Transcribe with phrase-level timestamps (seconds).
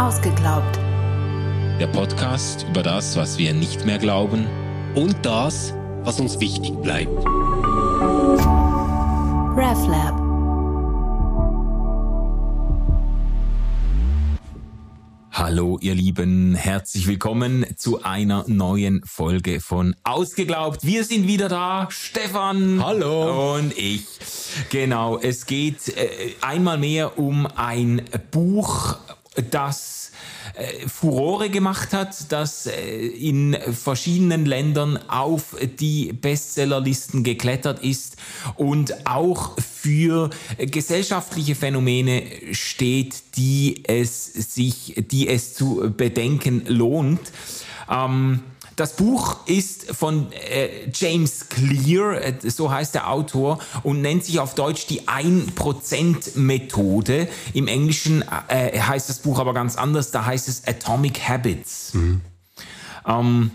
[0.00, 0.78] Ausgeglaubt.
[1.78, 4.46] Der Podcast über das, was wir nicht mehr glauben
[4.94, 7.12] und das, was uns wichtig bleibt.
[9.58, 10.18] RefLab.
[15.32, 20.82] Hallo ihr Lieben, herzlich willkommen zu einer neuen Folge von Ausgeglaubt.
[20.82, 22.82] Wir sind wieder da, Stefan.
[22.82, 23.56] Hallo.
[23.56, 24.06] Und ich.
[24.70, 28.96] Genau, es geht äh, einmal mehr um ein Buch,
[29.50, 30.10] das
[30.54, 38.16] äh, Furore gemacht hat, das äh, in verschiedenen Ländern auf die Bestsellerlisten geklettert ist
[38.56, 47.20] und auch für gesellschaftliche Phänomene steht, die es sich, die es zu bedenken lohnt.
[47.88, 48.40] Ähm,
[48.80, 54.40] das Buch ist von äh, James Clear, äh, so heißt der Autor, und nennt sich
[54.40, 57.28] auf Deutsch die 1%-Methode.
[57.52, 61.92] Im Englischen äh, heißt das Buch aber ganz anders, da heißt es Atomic Habits.
[61.92, 62.22] Mhm.
[63.06, 63.50] Ähm,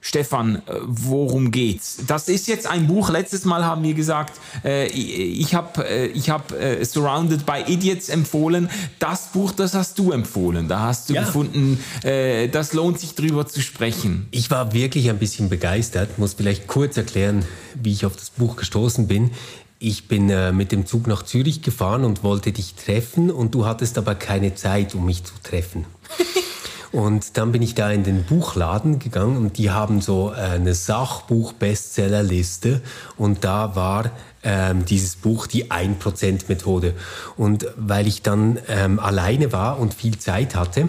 [0.00, 1.98] Stefan, äh, worum geht's?
[2.06, 3.10] Das ist jetzt ein Buch.
[3.10, 8.08] Letztes Mal haben wir gesagt, äh, ich habe äh, ich hab, äh, Surrounded by Idiots
[8.08, 8.70] empfohlen.
[8.98, 10.68] Das Buch, das hast du empfohlen.
[10.68, 11.24] Da hast du ja.
[11.24, 14.26] gefunden, äh, das lohnt sich drüber zu sprechen.
[14.30, 16.18] Ich war wirklich ein bisschen begeistert.
[16.18, 19.30] Muss vielleicht kurz erklären, wie ich auf das Buch gestoßen bin.
[19.78, 23.66] Ich bin äh, mit dem Zug nach Zürich gefahren und wollte dich treffen und du
[23.66, 25.84] hattest aber keine Zeit, um mich zu treffen.
[26.92, 30.74] Und dann bin ich da in den Buchladen gegangen und die haben so äh, eine
[30.74, 32.80] Sachbuch-Bestsellerliste
[33.16, 34.10] und da war
[34.42, 36.94] ähm, dieses Buch die 1%-Methode.
[37.36, 40.88] Und weil ich dann ähm, alleine war und viel Zeit hatte,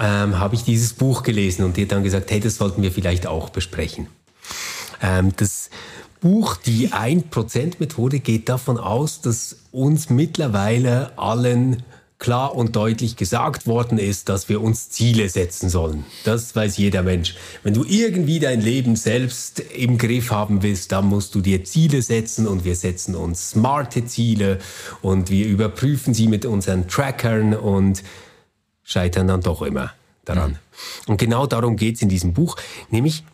[0.00, 3.28] ähm, habe ich dieses Buch gelesen und dir dann gesagt, hey, das sollten wir vielleicht
[3.28, 4.08] auch besprechen.
[5.00, 5.70] Ähm, das
[6.20, 11.82] Buch Die 1%-Methode geht davon aus, dass uns mittlerweile allen
[12.20, 16.04] klar und deutlich gesagt worden ist, dass wir uns Ziele setzen sollen.
[16.24, 17.34] Das weiß jeder Mensch.
[17.64, 22.02] Wenn du irgendwie dein Leben selbst im Griff haben willst, dann musst du dir Ziele
[22.02, 24.58] setzen und wir setzen uns smarte Ziele
[25.00, 28.04] und wir überprüfen sie mit unseren Trackern und
[28.84, 29.92] scheitern dann doch immer
[30.26, 30.52] daran.
[30.52, 30.56] Mhm.
[31.06, 32.56] Und genau darum geht's in diesem Buch,
[32.90, 33.24] nämlich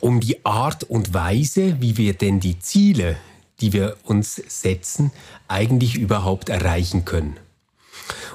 [0.00, 3.16] um die Art und Weise, wie wir denn die Ziele,
[3.60, 5.12] die wir uns setzen,
[5.48, 7.38] eigentlich überhaupt erreichen können.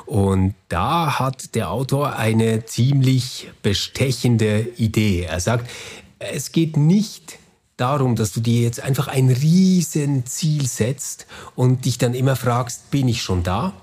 [0.05, 5.23] Und da hat der Autor eine ziemlich bestechende Idee.
[5.23, 5.69] Er sagt,
[6.19, 7.37] es geht nicht
[7.77, 13.07] darum, dass du dir jetzt einfach ein Riesenziel setzt und dich dann immer fragst, bin
[13.07, 13.73] ich schon da?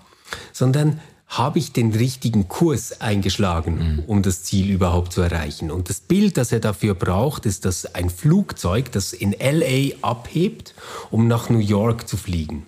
[0.53, 4.05] Sondern habe ich den richtigen Kurs eingeschlagen, mhm.
[4.07, 5.71] um das Ziel überhaupt zu erreichen?
[5.71, 10.75] Und das Bild, das er dafür braucht, ist dass ein Flugzeug, das in LA abhebt,
[11.11, 12.67] um nach New York zu fliegen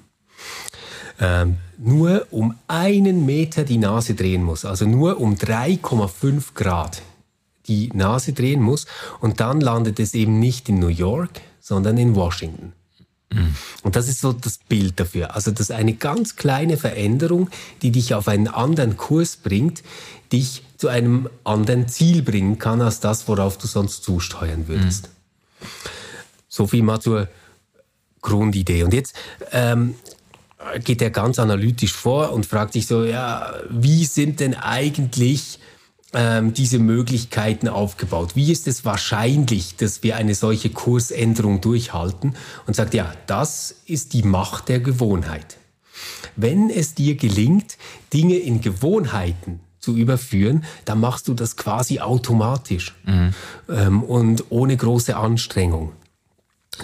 [1.20, 7.03] ähm, nur um einen Meter die Nase drehen muss, also nur um 3,5 Grad
[7.66, 8.86] die Nase drehen muss
[9.20, 12.72] und dann landet es eben nicht in New York, sondern in Washington.
[13.32, 13.54] Mhm.
[13.82, 15.34] Und das ist so das Bild dafür.
[15.34, 17.48] Also das ist eine ganz kleine Veränderung,
[17.82, 19.82] die dich auf einen anderen Kurs bringt,
[20.32, 25.08] dich zu einem anderen Ziel bringen kann, als das, worauf du sonst zusteuern würdest.
[25.60, 25.66] Mhm.
[26.48, 27.28] So viel mal zur
[28.22, 28.82] Grundidee.
[28.82, 29.14] Und jetzt
[29.52, 29.94] ähm,
[30.84, 35.59] geht er ganz analytisch vor und fragt sich so, ja, wie sind denn eigentlich
[36.12, 38.37] ähm, diese Möglichkeiten aufgebaut?
[38.37, 42.34] Wie ist es wahrscheinlich, dass wir eine solche Kursänderung durchhalten?
[42.66, 45.56] Und sagt, ja, das ist die Macht der Gewohnheit.
[46.37, 47.76] Wenn es dir gelingt,
[48.12, 53.34] Dinge in Gewohnheiten zu überführen, dann machst du das quasi automatisch mhm.
[53.69, 55.93] ähm, und ohne große Anstrengung.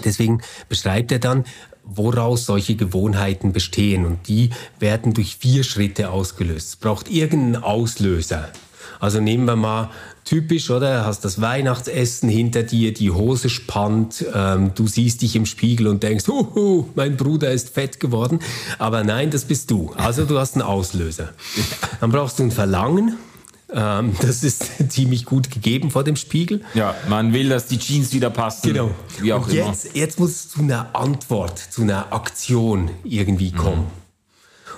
[0.03, 1.45] Deswegen beschreibt er dann,
[1.87, 4.05] woraus solche Gewohnheiten bestehen.
[4.05, 6.69] Und die werden durch vier Schritte ausgelöst.
[6.69, 8.49] Es braucht irgendeinen Auslöser.
[8.99, 9.89] Also nehmen wir mal
[10.25, 11.05] typisch, oder?
[11.05, 16.03] Hast das Weihnachtsessen hinter dir, die Hose spannt, ähm, du siehst dich im Spiegel und
[16.03, 18.39] denkst, huhu, mein Bruder ist fett geworden.
[18.77, 19.93] Aber nein, das bist du.
[19.97, 21.29] Also du hast einen Auslöser.
[22.01, 23.17] Dann brauchst du ein Verlangen.
[23.73, 26.61] Ähm, das ist ziemlich gut gegeben vor dem Spiegel.
[26.73, 28.73] Ja, man will, dass die Jeans wieder passen.
[28.73, 28.91] Genau.
[29.19, 29.67] Wie auch Und immer.
[29.67, 33.87] Jetzt, jetzt muss es zu einer Antwort, zu einer Aktion irgendwie kommen.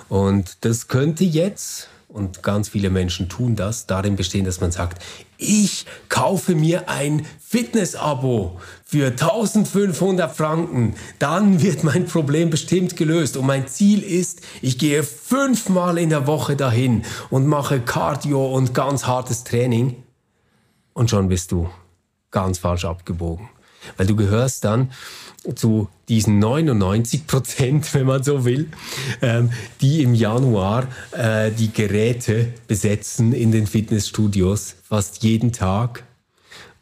[0.08, 0.16] Mhm.
[0.16, 5.02] Und das könnte jetzt und ganz viele Menschen tun das, darin bestehen, dass man sagt,
[5.38, 8.60] ich kaufe mir ein Fitness-Abo
[8.90, 13.36] für 1500 Franken, dann wird mein Problem bestimmt gelöst.
[13.36, 18.74] Und mein Ziel ist, ich gehe fünfmal in der Woche dahin und mache Cardio und
[18.74, 20.02] ganz hartes Training.
[20.92, 21.70] Und schon bist du
[22.32, 23.48] ganz falsch abgebogen.
[23.96, 24.90] Weil du gehörst dann
[25.54, 28.70] zu diesen 99 Prozent, wenn man so will,
[29.22, 36.02] ähm, die im Januar äh, die Geräte besetzen in den Fitnessstudios, fast jeden Tag.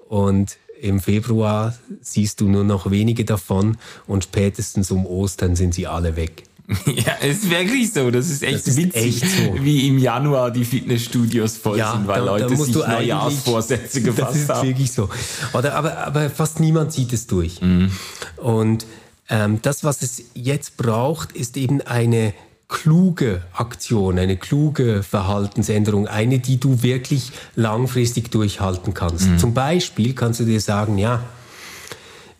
[0.08, 3.76] Und im Februar siehst du nur noch wenige davon
[4.06, 6.44] und spätestens um Ostern sind sie alle weg.
[6.86, 8.10] Ja, ist wirklich so.
[8.10, 9.64] Das ist echt das ist witzig, echt so.
[9.64, 14.20] wie im Januar die Fitnessstudios voll ja, sind, weil da, Leute da sich Neujahrsvorsätze gefasst
[14.22, 14.34] haben.
[14.34, 14.68] Das ist haben.
[14.68, 15.08] wirklich so.
[15.54, 17.62] Oder, aber, aber fast niemand zieht es durch.
[17.62, 17.90] Mhm.
[18.36, 18.86] Und
[19.30, 22.34] ähm, das, was es jetzt braucht, ist eben eine
[22.68, 29.28] kluge Aktion, eine kluge Verhaltensänderung, eine, die du wirklich langfristig durchhalten kannst.
[29.28, 29.38] Mhm.
[29.38, 31.22] Zum Beispiel kannst du dir sagen, ja,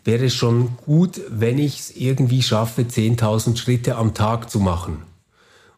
[0.05, 5.03] wäre es schon gut, wenn ich es irgendwie schaffe, 10.000 Schritte am Tag zu machen.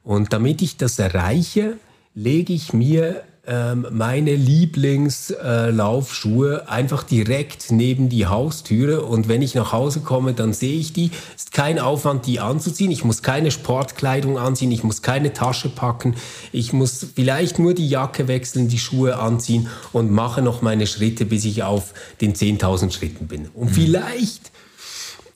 [0.04, 1.78] Und damit ich das erreiche,
[2.14, 9.56] lege ich mir ähm, meine Lieblingslaufschuhe äh, einfach direkt neben die Haustüre und wenn ich
[9.56, 11.10] nach Hause komme, dann sehe ich die.
[11.36, 12.92] Es ist kein Aufwand, die anzuziehen.
[12.92, 16.14] Ich muss keine Sportkleidung anziehen, ich muss keine Tasche packen,
[16.52, 21.26] ich muss vielleicht nur die Jacke wechseln, die Schuhe anziehen und mache noch meine Schritte,
[21.26, 23.48] bis ich auf den 10.000 Schritten bin.
[23.56, 23.74] Und mhm.
[23.74, 24.52] vielleicht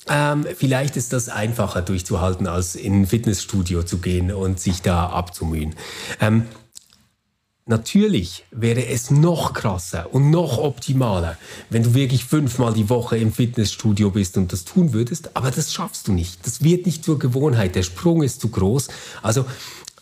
[0.08, 5.08] ähm, vielleicht ist das einfacher durchzuhalten, als in ein Fitnessstudio zu gehen und sich da
[5.08, 5.74] abzumühen.
[6.22, 6.46] Ähm,
[7.67, 11.35] Natürlich wäre es noch krasser und noch optimaler,
[11.71, 15.73] wenn du wirklich fünfmal die Woche im Fitnessstudio bist und das tun würdest, aber das
[15.73, 16.45] schaffst du nicht.
[16.45, 17.73] Das wird nicht zur Gewohnheit.
[17.73, 18.89] Der Sprung ist zu groß.
[19.23, 19.45] Also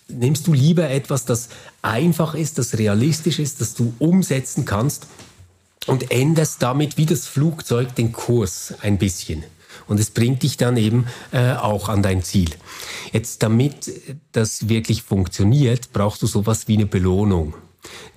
[0.10, 1.48] nimmst du lieber etwas, das
[1.82, 5.08] einfach ist, das realistisch ist, das du umsetzen kannst
[5.88, 9.46] und änderst damit wie das Flugzeug den Kurs ein bisschen
[9.88, 12.50] und es bringt dich dann eben äh, auch an dein Ziel.
[13.12, 13.92] Jetzt, damit
[14.32, 17.54] das wirklich funktioniert, brauchst du sowas wie eine Belohnung.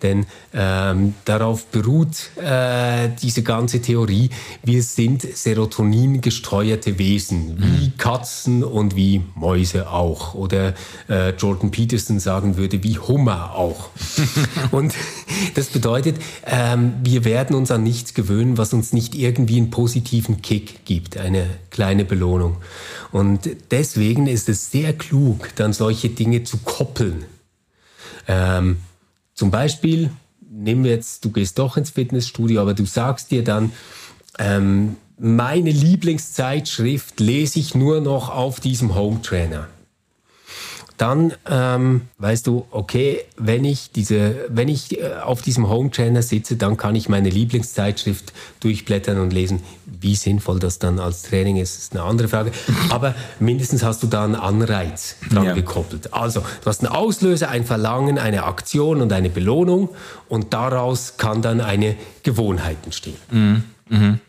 [0.02, 4.30] Denn ähm, darauf beruht äh, diese ganze Theorie.
[4.62, 7.92] Wir sind Serotonin gesteuerte Wesen, wie mhm.
[7.96, 10.34] Katzen und wie Mäuse auch.
[10.34, 10.74] Oder
[11.08, 13.88] äh, Jordan Peterson sagen würde, wie Hummer auch.
[14.70, 14.94] und
[15.54, 20.42] das bedeutet, ähm, wir werden uns an nichts gewöhnen, was uns nicht irgendwie einen positiven
[20.42, 22.56] Kick gibt, eine kleine Belohnung.
[23.12, 27.24] Und deswegen ist es sehr klug, dann solche Dinge zu koppeln.
[28.28, 28.78] Ähm,
[29.36, 30.10] zum Beispiel,
[30.50, 33.70] nehmen wir jetzt, du gehst doch ins Fitnessstudio, aber du sagst dir dann,
[34.38, 39.68] ähm, meine Lieblingszeitschrift lese ich nur noch auf diesem Home Trainer
[40.96, 46.22] dann ähm, weißt du, okay, wenn ich diese, wenn ich äh, auf diesem Home Trainer
[46.22, 49.62] sitze, dann kann ich meine Lieblingszeitschrift durchblättern und lesen.
[49.84, 52.52] Wie sinnvoll das dann als Training ist, ist eine andere Frage.
[52.90, 55.52] Aber mindestens hast du da einen Anreiz dran ja.
[55.54, 56.14] gekoppelt.
[56.14, 59.90] Also, du hast einen Auslöser, ein Verlangen, eine Aktion und eine Belohnung
[60.28, 63.16] und daraus kann dann eine Gewohnheit entstehen.
[63.30, 63.64] Mhm.
[63.88, 64.20] Mhm.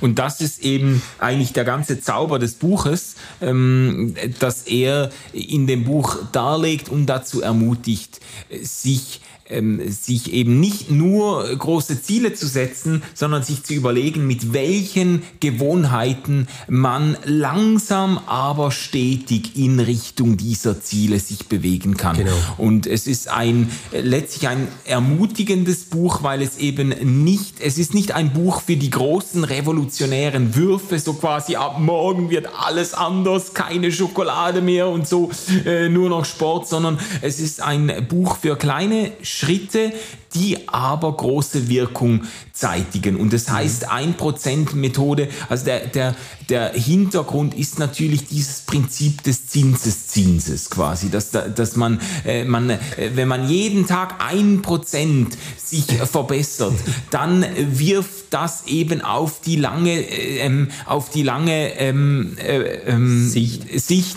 [0.00, 5.84] Und das ist eben eigentlich der ganze Zauber des Buches, ähm, dass er in dem
[5.84, 8.20] Buch darlegt und dazu ermutigt,
[8.62, 14.52] sich ähm, sich eben nicht nur große Ziele zu setzen, sondern sich zu überlegen, mit
[14.52, 22.16] welchen Gewohnheiten man langsam, aber stetig in Richtung dieser Ziele sich bewegen kann.
[22.16, 22.32] Genau.
[22.58, 28.12] Und es ist ein letztlich ein ermutigendes Buch, weil es eben nicht, es ist nicht
[28.12, 33.92] ein Buch für die großen revolutionären Würfe, so quasi ab morgen wird alles anders, keine
[33.92, 35.30] Schokolade mehr und so,
[35.64, 39.92] äh, nur noch Sport, sondern es ist ein Buch für kleine Schritte,
[40.36, 43.16] die aber große Wirkung zeitigen.
[43.16, 46.14] Und das heißt 1% Methode, also der, der,
[46.48, 52.78] der Hintergrund ist natürlich dieses Prinzip des Zinseszinses quasi, dass, dass man, äh, man, äh,
[53.14, 55.26] wenn man jeden Tag 1%
[55.56, 56.74] sich verbessert,
[57.10, 63.28] dann wirft das eben auf die lange, äh, ähm, auf die lange ähm, äh, ähm,
[63.28, 64.16] Sicht, Sicht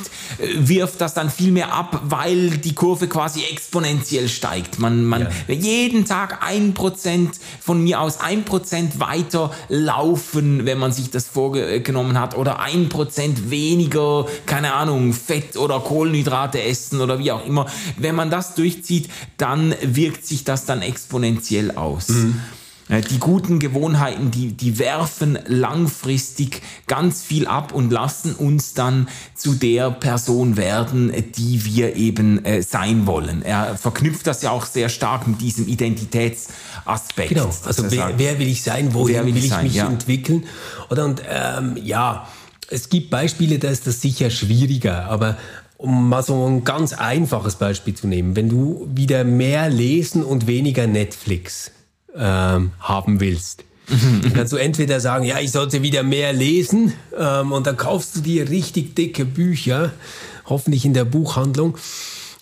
[0.55, 4.79] wirft das dann viel mehr ab, weil die Kurve quasi exponentiell steigt.
[4.79, 5.53] Man, man ja.
[5.53, 11.27] jeden Tag ein Prozent von mir aus ein Prozent weiter laufen, wenn man sich das
[11.27, 17.45] vorgenommen hat, oder ein Prozent weniger, keine Ahnung, Fett oder Kohlenhydrate essen oder wie auch
[17.45, 17.67] immer.
[17.97, 22.09] Wenn man das durchzieht, dann wirkt sich das dann exponentiell aus.
[22.09, 22.41] Mhm.
[22.89, 29.07] Äh, die guten Gewohnheiten, die, die werfen langfristig ganz viel ab und lassen uns dann
[29.35, 33.43] zu der Person werden, die wir eben äh, sein wollen.
[33.43, 37.29] Er verknüpft das ja auch sehr stark mit diesem Identitätsaspekt.
[37.29, 39.87] Genau, also wer, wer, will ich sein, woher will, will, ich sein, mich ja.
[39.87, 40.45] entwickeln?
[40.89, 42.27] Oder und ähm, ja,
[42.69, 45.37] es gibt Beispiele, da ist das sicher schwieriger, aber
[45.77, 50.45] um mal so ein ganz einfaches Beispiel zu nehmen, wenn du wieder mehr lesen und
[50.45, 51.71] weniger Netflix
[52.15, 57.51] ähm, haben willst, Dann kannst du entweder sagen, ja, ich sollte wieder mehr lesen ähm,
[57.51, 59.91] und dann kaufst du dir richtig dicke Bücher,
[60.45, 61.77] hoffentlich in der Buchhandlung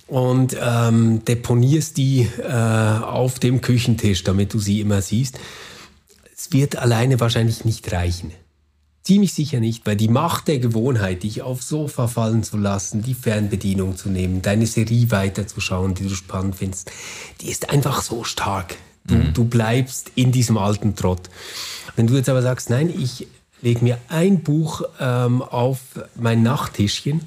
[0.07, 5.39] und ähm, deponierst die äh, auf dem Küchentisch, damit du sie immer siehst.
[6.35, 8.31] Es wird alleine wahrscheinlich nicht reichen.
[9.03, 13.13] Ziemlich sicher nicht, weil die Macht der Gewohnheit, dich aufs Sofa fallen zu lassen, die
[13.13, 16.91] Fernbedienung zu nehmen, deine Serie weiterzuschauen, die du spannend findest,
[17.39, 18.75] die ist einfach so stark.
[19.07, 19.33] Du, mhm.
[19.33, 21.29] du bleibst in diesem alten Trott.
[21.95, 23.27] Wenn du jetzt aber sagst, nein, ich
[23.61, 25.79] lege mir ein Buch ähm, auf
[26.15, 27.21] mein Nachttischchen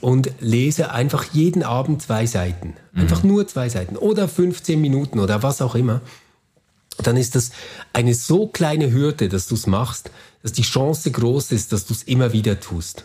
[0.00, 2.74] und lese einfach jeden Abend zwei Seiten.
[2.94, 3.30] Einfach mhm.
[3.30, 6.00] nur zwei Seiten oder 15 Minuten oder was auch immer.
[6.98, 7.50] Dann ist das
[7.92, 10.10] eine so kleine Hürde, dass du es machst,
[10.42, 13.04] dass die Chance groß ist, dass du es immer wieder tust.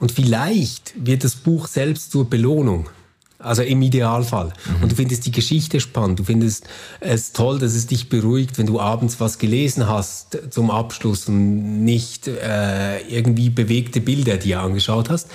[0.00, 2.88] Und vielleicht wird das Buch selbst zur Belohnung.
[3.42, 4.46] Also im Idealfall.
[4.46, 4.82] Mhm.
[4.82, 6.18] Und du findest die Geschichte spannend.
[6.20, 6.66] Du findest
[7.00, 11.84] es toll, dass es dich beruhigt, wenn du abends was gelesen hast zum Abschluss und
[11.84, 15.28] nicht äh, irgendwie bewegte Bilder dir angeschaut hast.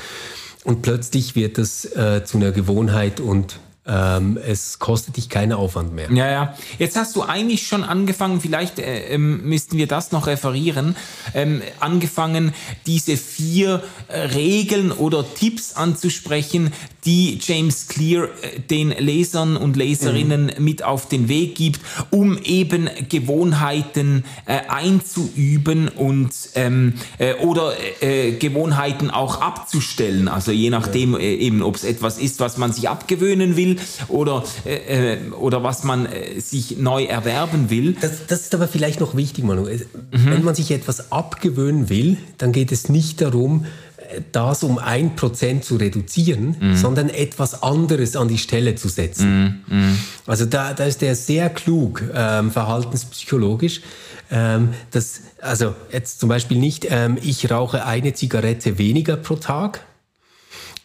[0.64, 5.94] Und plötzlich wird das äh, zu einer Gewohnheit und ähm, es kostet dich keinen Aufwand
[5.94, 6.12] mehr.
[6.12, 6.56] Ja, ja.
[6.78, 10.96] Jetzt hast du eigentlich schon angefangen, vielleicht äh, ähm, müssten wir das noch referieren,
[11.34, 12.54] ähm, angefangen,
[12.86, 16.74] diese vier äh, Regeln oder Tipps anzusprechen,
[17.06, 20.64] die James Clear äh, den Lesern und Leserinnen mhm.
[20.64, 21.80] mit auf den Weg gibt,
[22.10, 30.28] um eben Gewohnheiten äh, einzuüben und ähm, äh, oder äh, Gewohnheiten auch abzustellen.
[30.28, 33.77] Also je nachdem eben, ob es etwas ist, was man sich abgewöhnen will
[34.08, 37.96] oder, äh, äh, oder was man äh, sich neu erwerben will.
[38.00, 39.64] Das, das ist aber vielleicht noch wichtig, Manu.
[39.64, 39.82] Mhm.
[40.12, 43.66] Wenn man sich etwas abgewöhnen will, dann geht es nicht darum,
[43.98, 46.76] äh, das um ein Prozent zu reduzieren, mhm.
[46.76, 49.64] sondern etwas anderes an die Stelle zu setzen.
[49.68, 49.78] Mhm.
[49.78, 49.98] mhm.
[50.26, 53.82] Also da, da ist der sehr klug, ähm, verhaltenspsychologisch.
[54.30, 59.86] Ähm, das, also jetzt zum Beispiel nicht, ähm, ich rauche eine Zigarette weniger pro Tag,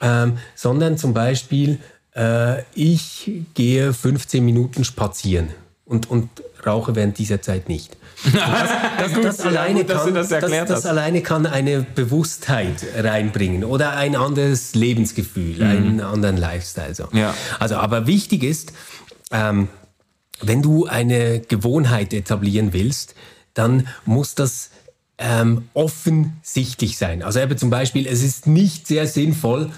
[0.00, 1.78] ähm, sondern zum Beispiel,
[2.14, 5.48] äh, ich gehe 15 Minuten spazieren
[5.84, 6.28] und, und
[6.66, 7.96] rauche während dieser Zeit nicht.
[8.32, 14.76] Das, das, das, alleine kann, das, das, alleine kann eine Bewusstheit reinbringen oder ein anderes
[14.76, 15.62] Lebensgefühl, mhm.
[15.62, 16.94] einen anderen Lifestyle.
[16.94, 17.08] So.
[17.12, 17.34] Ja.
[17.58, 18.72] Also, aber wichtig ist,
[19.32, 19.66] ähm,
[20.40, 23.16] wenn du eine Gewohnheit etablieren willst,
[23.54, 24.70] dann muss das
[25.18, 27.22] ähm, offensichtlich sein.
[27.22, 29.70] Also eben zum Beispiel, es ist nicht sehr sinnvoll,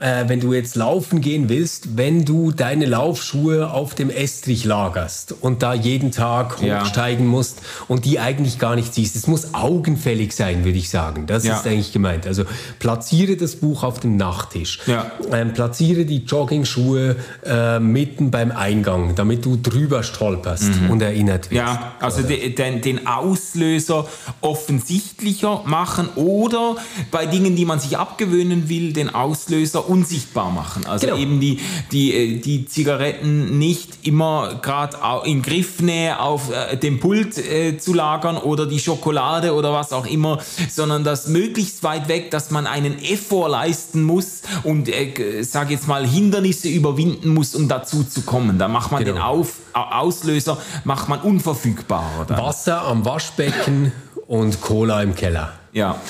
[0.00, 5.34] äh, wenn du jetzt laufen gehen willst, wenn du deine Laufschuhe auf dem Estrich lagerst
[5.40, 7.30] und da jeden Tag hochsteigen ja.
[7.30, 9.16] musst und die eigentlich gar nicht siehst.
[9.16, 11.26] Es muss augenfällig sein, würde ich sagen.
[11.26, 11.56] Das ja.
[11.56, 12.26] ist eigentlich gemeint.
[12.26, 12.44] Also
[12.78, 14.80] platziere das Buch auf dem Nachttisch.
[14.86, 15.10] Ja.
[15.32, 20.90] Ähm, platziere die Jogging-Schuhe äh, mitten beim Eingang, damit du drüber stolperst mhm.
[20.90, 21.58] und erinnert wirst.
[21.58, 24.06] Ja, also de, den, den Auslöser
[24.40, 26.76] offensichtlicher machen oder
[27.10, 30.86] bei Dingen, die man sich abgewöhnen will, den Auslöser unsichtbar machen.
[30.86, 31.18] Also genau.
[31.18, 31.60] eben die,
[31.92, 37.94] die, äh, die Zigaretten nicht immer gerade in Griffnähe auf äh, dem Pult äh, zu
[37.94, 42.66] lagern oder die Schokolade oder was auch immer, sondern das möglichst weit weg, dass man
[42.66, 48.22] einen Effort leisten muss und äh, sage jetzt mal Hindernisse überwinden muss, um dazu zu
[48.22, 48.58] kommen.
[48.58, 49.16] Da macht man genau.
[49.16, 52.24] den Auf, Auslöser macht man unverfügbarer.
[52.26, 52.38] Dann.
[52.38, 53.92] Wasser am Waschbecken
[54.26, 55.57] und Cola im Keller.
[55.72, 56.00] Ja,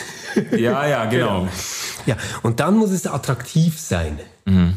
[0.53, 1.49] ja, ja, genau.
[2.07, 4.19] Ja, und dann muss es attraktiv sein.
[4.45, 4.77] Mhm.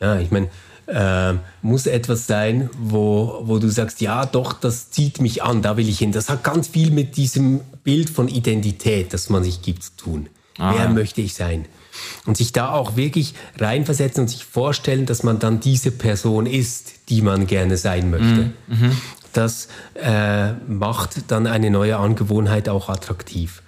[0.00, 0.48] Ja, ich meine,
[0.86, 5.76] äh, muss etwas sein, wo, wo du sagst, ja, doch, das zieht mich an, da
[5.76, 6.12] will ich hin.
[6.12, 10.28] Das hat ganz viel mit diesem Bild von Identität, das man sich gibt, zu tun.
[10.58, 10.90] Ah, Wer ja.
[10.90, 11.66] möchte ich sein?
[12.26, 17.08] Und sich da auch wirklich reinversetzen und sich vorstellen, dass man dann diese Person ist,
[17.08, 18.52] die man gerne sein möchte.
[18.68, 18.76] Mhm.
[18.78, 18.96] mhm.
[19.32, 23.62] Das äh, macht dann eine neue Angewohnheit auch attraktiv.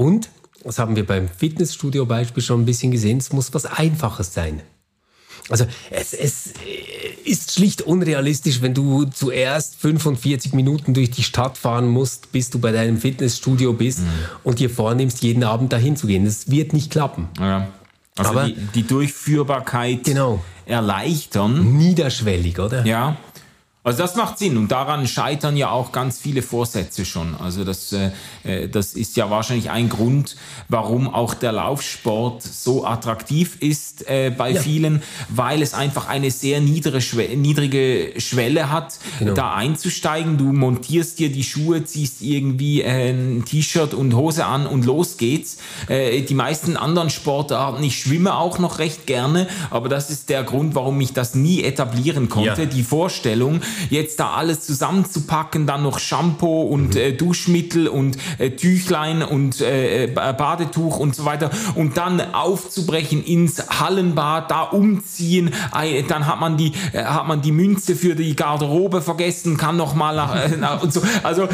[0.00, 0.30] Und
[0.64, 4.62] das haben wir beim Fitnessstudio-Beispiel schon ein bisschen gesehen, es muss was Einfaches sein.
[5.50, 6.54] Also es, es
[7.22, 12.60] ist schlicht unrealistisch, wenn du zuerst 45 Minuten durch die Stadt fahren musst, bis du
[12.60, 14.06] bei deinem Fitnessstudio bist mhm.
[14.42, 16.24] und dir vornimmst, jeden Abend dahin zu gehen.
[16.24, 17.28] Das wird nicht klappen.
[17.38, 17.68] Ja.
[18.16, 20.42] Also Aber die, die Durchführbarkeit genau.
[20.64, 21.76] erleichtern.
[21.76, 22.86] Niederschwellig, oder?
[22.86, 23.18] Ja.
[23.82, 27.34] Also das macht Sinn und daran scheitern ja auch ganz viele Vorsätze schon.
[27.34, 28.10] Also das, äh,
[28.44, 30.36] äh, das ist ja wahrscheinlich ein Grund,
[30.68, 34.60] warum auch der Laufsport so attraktiv ist äh, bei ja.
[34.60, 39.32] vielen, weil es einfach eine sehr niedrige, Schwelle, niedrige Schwelle hat, genau.
[39.32, 40.36] da einzusteigen.
[40.36, 45.56] Du montierst dir die Schuhe, ziehst irgendwie ein T-Shirt und Hose an und los geht's.
[45.88, 50.42] Äh, die meisten anderen Sportarten, ich schwimme auch noch recht gerne, aber das ist der
[50.42, 52.64] Grund, warum ich das nie etablieren konnte.
[52.64, 52.66] Ja.
[52.66, 57.00] Die Vorstellung, jetzt da alles zusammenzupacken, dann noch Shampoo und mhm.
[57.00, 63.80] äh, Duschmittel und äh, Tüchlein und äh, Badetuch und so weiter und dann aufzubrechen ins
[63.80, 65.50] Hallenbad, da umziehen,
[66.08, 70.14] dann hat man die, hat man die Münze für die Garderobe vergessen, kann noch mal
[70.14, 71.02] nach, nach und so.
[71.22, 71.48] Also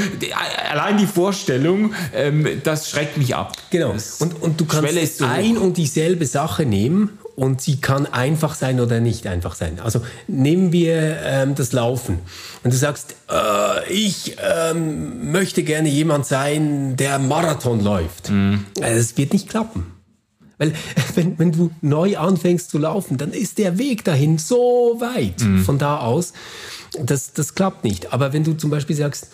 [0.70, 3.52] allein die Vorstellung, ähm, das schreckt mich ab.
[3.70, 3.94] Genau.
[4.20, 8.99] und, und du kannst ein und dieselbe Sache nehmen und sie kann einfach sein oder
[9.00, 9.78] nicht einfach sein.
[9.78, 12.19] Also nehmen wir ähm, das Laufen.
[12.64, 18.31] Und du sagst, äh, ich ähm, möchte gerne jemand sein, der Marathon läuft.
[18.31, 18.64] Mhm.
[18.75, 19.93] Das wird nicht klappen.
[20.57, 20.73] Weil
[21.14, 25.62] wenn, wenn du neu anfängst zu laufen, dann ist der Weg dahin so weit mhm.
[25.62, 26.33] von da aus.
[26.99, 28.14] Das, das klappt nicht.
[28.14, 29.28] Aber wenn du zum Beispiel sagst,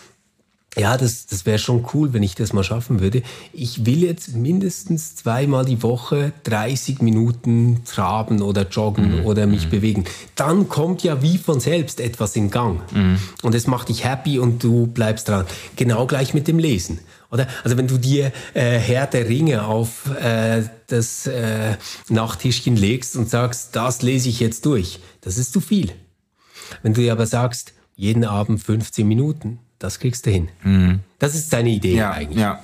[0.75, 3.21] ja, das, das wäre schon cool, wenn ich das mal schaffen würde.
[3.51, 9.25] Ich will jetzt mindestens zweimal die Woche 30 Minuten traben oder joggen mhm.
[9.25, 9.69] oder mich mhm.
[9.69, 10.05] bewegen.
[10.35, 12.81] Dann kommt ja wie von selbst etwas in Gang.
[12.91, 13.19] Mhm.
[13.43, 15.45] Und es macht dich happy und du bleibst dran.
[15.75, 16.99] Genau gleich mit dem Lesen.
[17.29, 17.47] Oder?
[17.63, 21.77] Also wenn du dir äh, Herr der Ringe auf äh, das äh,
[22.09, 25.91] Nachttischchen legst und sagst, das lese ich jetzt durch, das ist zu viel.
[26.81, 30.47] Wenn du dir aber sagst, jeden Abend 15 Minuten, das kriegst du hin.
[30.63, 31.01] Mhm.
[31.19, 32.39] Das ist deine Idee ja, eigentlich.
[32.39, 32.63] Ja.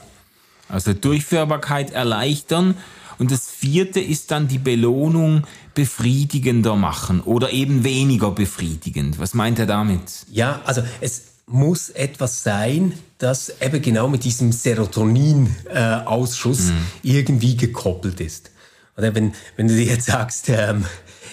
[0.69, 2.75] Also Durchführbarkeit erleichtern.
[3.17, 9.19] Und das vierte ist dann die Belohnung befriedigender machen oder eben weniger befriedigend.
[9.19, 10.27] Was meint er damit?
[10.31, 16.85] Ja, also es muss etwas sein, das eben genau mit diesem Serotonin-Ausschuss äh, mhm.
[17.03, 18.51] irgendwie gekoppelt ist.
[18.95, 20.85] Oder wenn, wenn du dir jetzt sagst, ähm,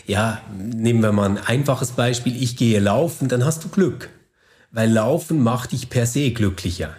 [0.04, 4.10] ja, nehmen wir mal ein einfaches Beispiel, ich gehe laufen, dann hast du Glück
[4.76, 6.90] weil Laufen macht dich per se glücklicher.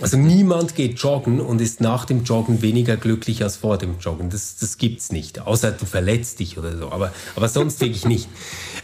[0.00, 4.30] Also niemand geht joggen und ist nach dem Joggen weniger glücklich als vor dem Joggen.
[4.30, 5.40] Das, das gibt's nicht.
[5.40, 6.90] Außer du verletzt dich oder so.
[6.90, 8.26] Aber, aber sonst wirklich nicht.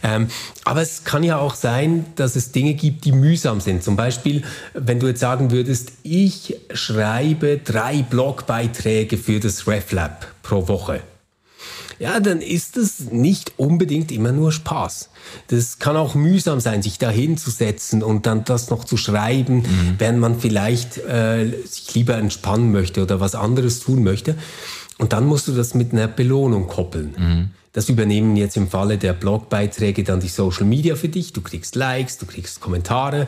[0.03, 0.27] Ähm,
[0.65, 3.83] aber es kann ja auch sein, dass es Dinge gibt, die mühsam sind.
[3.83, 4.43] Zum Beispiel,
[4.75, 11.01] wenn du jetzt sagen würdest, ich schreibe drei Blogbeiträge für das RefLab pro Woche
[12.01, 15.09] ja, dann ist es nicht unbedingt immer nur Spaß.
[15.49, 19.95] Das kann auch mühsam sein, sich da hinzusetzen und dann das noch zu schreiben, mhm.
[19.99, 24.35] während man vielleicht äh, sich lieber entspannen möchte oder was anderes tun möchte.
[24.97, 27.13] Und dann musst du das mit einer Belohnung koppeln.
[27.15, 27.49] Mhm.
[27.71, 31.33] Das übernehmen jetzt im Falle der Blogbeiträge dann die Social Media für dich.
[31.33, 33.27] Du kriegst Likes, du kriegst Kommentare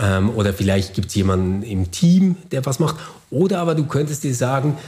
[0.00, 2.96] ähm, oder vielleicht gibt es jemanden im Team, der was macht.
[3.28, 4.78] Oder aber du könntest dir sagen,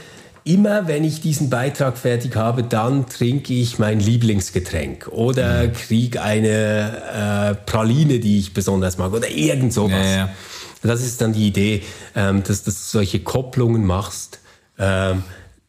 [0.43, 5.73] Immer wenn ich diesen Beitrag fertig habe, dann trinke ich mein Lieblingsgetränk oder mhm.
[5.73, 10.05] kriege eine äh, Praline, die ich besonders mag oder irgend sowas.
[10.05, 10.29] Ja, ja.
[10.81, 11.83] Das ist dann die Idee,
[12.15, 14.39] ähm, dass, dass du solche Kopplungen machst.
[14.79, 15.23] Ähm,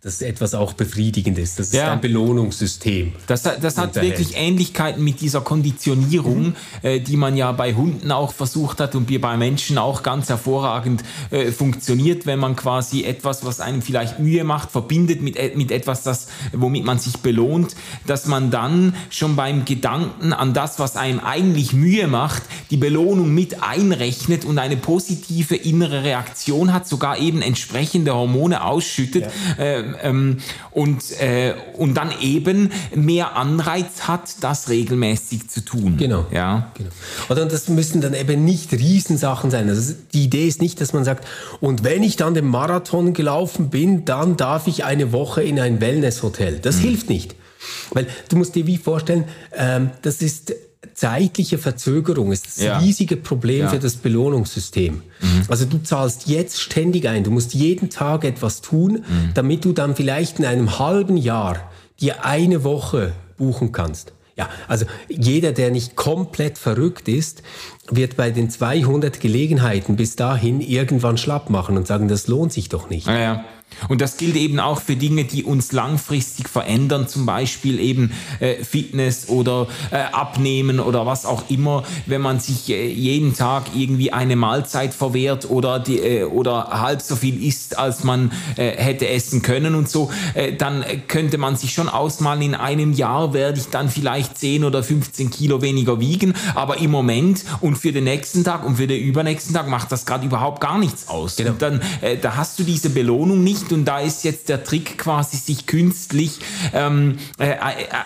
[0.04, 1.60] dass etwas auch befriedigend ist.
[1.60, 1.92] Das ist ja.
[1.92, 3.12] ein Belohnungssystem.
[3.28, 6.54] Das, das hat wirklich Ähnlichkeiten mit dieser Konditionierung, mhm.
[6.82, 11.04] äh, die man ja bei Hunden auch versucht hat und bei Menschen auch ganz hervorragend
[11.30, 16.02] äh, funktioniert, wenn man quasi etwas, was einem vielleicht Mühe macht, verbindet mit, mit etwas,
[16.02, 21.20] das, womit man sich belohnt, dass man dann schon beim Gedanken an das, was einem
[21.20, 27.40] eigentlich Mühe macht, die Belohnung mit einrechnet und eine positive innere Reaktion hat, sogar eben
[27.40, 29.26] entsprechende Hormone ausschüttet.
[29.56, 29.64] Ja.
[29.64, 30.38] Äh, ähm,
[30.70, 35.96] und, äh, und dann eben mehr Anreiz hat, das regelmäßig zu tun.
[35.96, 36.26] Genau.
[36.30, 36.70] Ja.
[36.76, 36.90] Genau.
[37.28, 39.68] Oder das müssen dann eben nicht Riesensachen sein.
[39.68, 41.26] Also die Idee ist nicht, dass man sagt,
[41.60, 45.80] und wenn ich dann den Marathon gelaufen bin, dann darf ich eine Woche in ein
[45.80, 46.58] Wellnesshotel.
[46.60, 46.80] Das mhm.
[46.80, 47.34] hilft nicht.
[47.90, 49.24] Weil du musst dir wie vorstellen,
[49.56, 50.52] ähm, das ist
[50.94, 52.78] zeitliche Verzögerung ist das ja.
[52.78, 53.68] riesige Problem ja.
[53.68, 54.94] für das Belohnungssystem.
[55.20, 55.42] Mhm.
[55.48, 59.30] Also du zahlst jetzt ständig ein, du musst jeden Tag etwas tun, mhm.
[59.34, 64.12] damit du dann vielleicht in einem halben Jahr dir eine Woche buchen kannst.
[64.36, 67.42] Ja, also jeder, der nicht komplett verrückt ist,
[67.90, 72.70] wird bei den 200 Gelegenheiten bis dahin irgendwann schlapp machen und sagen, das lohnt sich
[72.70, 73.06] doch nicht.
[73.06, 73.44] Ja.
[73.88, 78.64] Und das gilt eben auch für Dinge, die uns langfristig verändern, zum Beispiel eben äh,
[78.64, 81.84] Fitness oder äh, Abnehmen oder was auch immer.
[82.06, 87.02] Wenn man sich äh, jeden Tag irgendwie eine Mahlzeit verwehrt oder, die, äh, oder halb
[87.02, 91.56] so viel isst, als man äh, hätte essen können und so, äh, dann könnte man
[91.56, 96.00] sich schon ausmalen, in einem Jahr werde ich dann vielleicht 10 oder 15 Kilo weniger
[96.00, 99.92] wiegen, aber im Moment und für den nächsten Tag und für den übernächsten Tag macht
[99.92, 101.36] das gerade überhaupt gar nichts aus.
[101.36, 101.50] Genau.
[101.50, 101.80] Und dann,
[102.20, 103.72] da hast du diese Belohnung nicht nicht.
[103.72, 106.38] Und da ist jetzt der Trick quasi, sich künstlich
[106.72, 107.56] ähm, äh,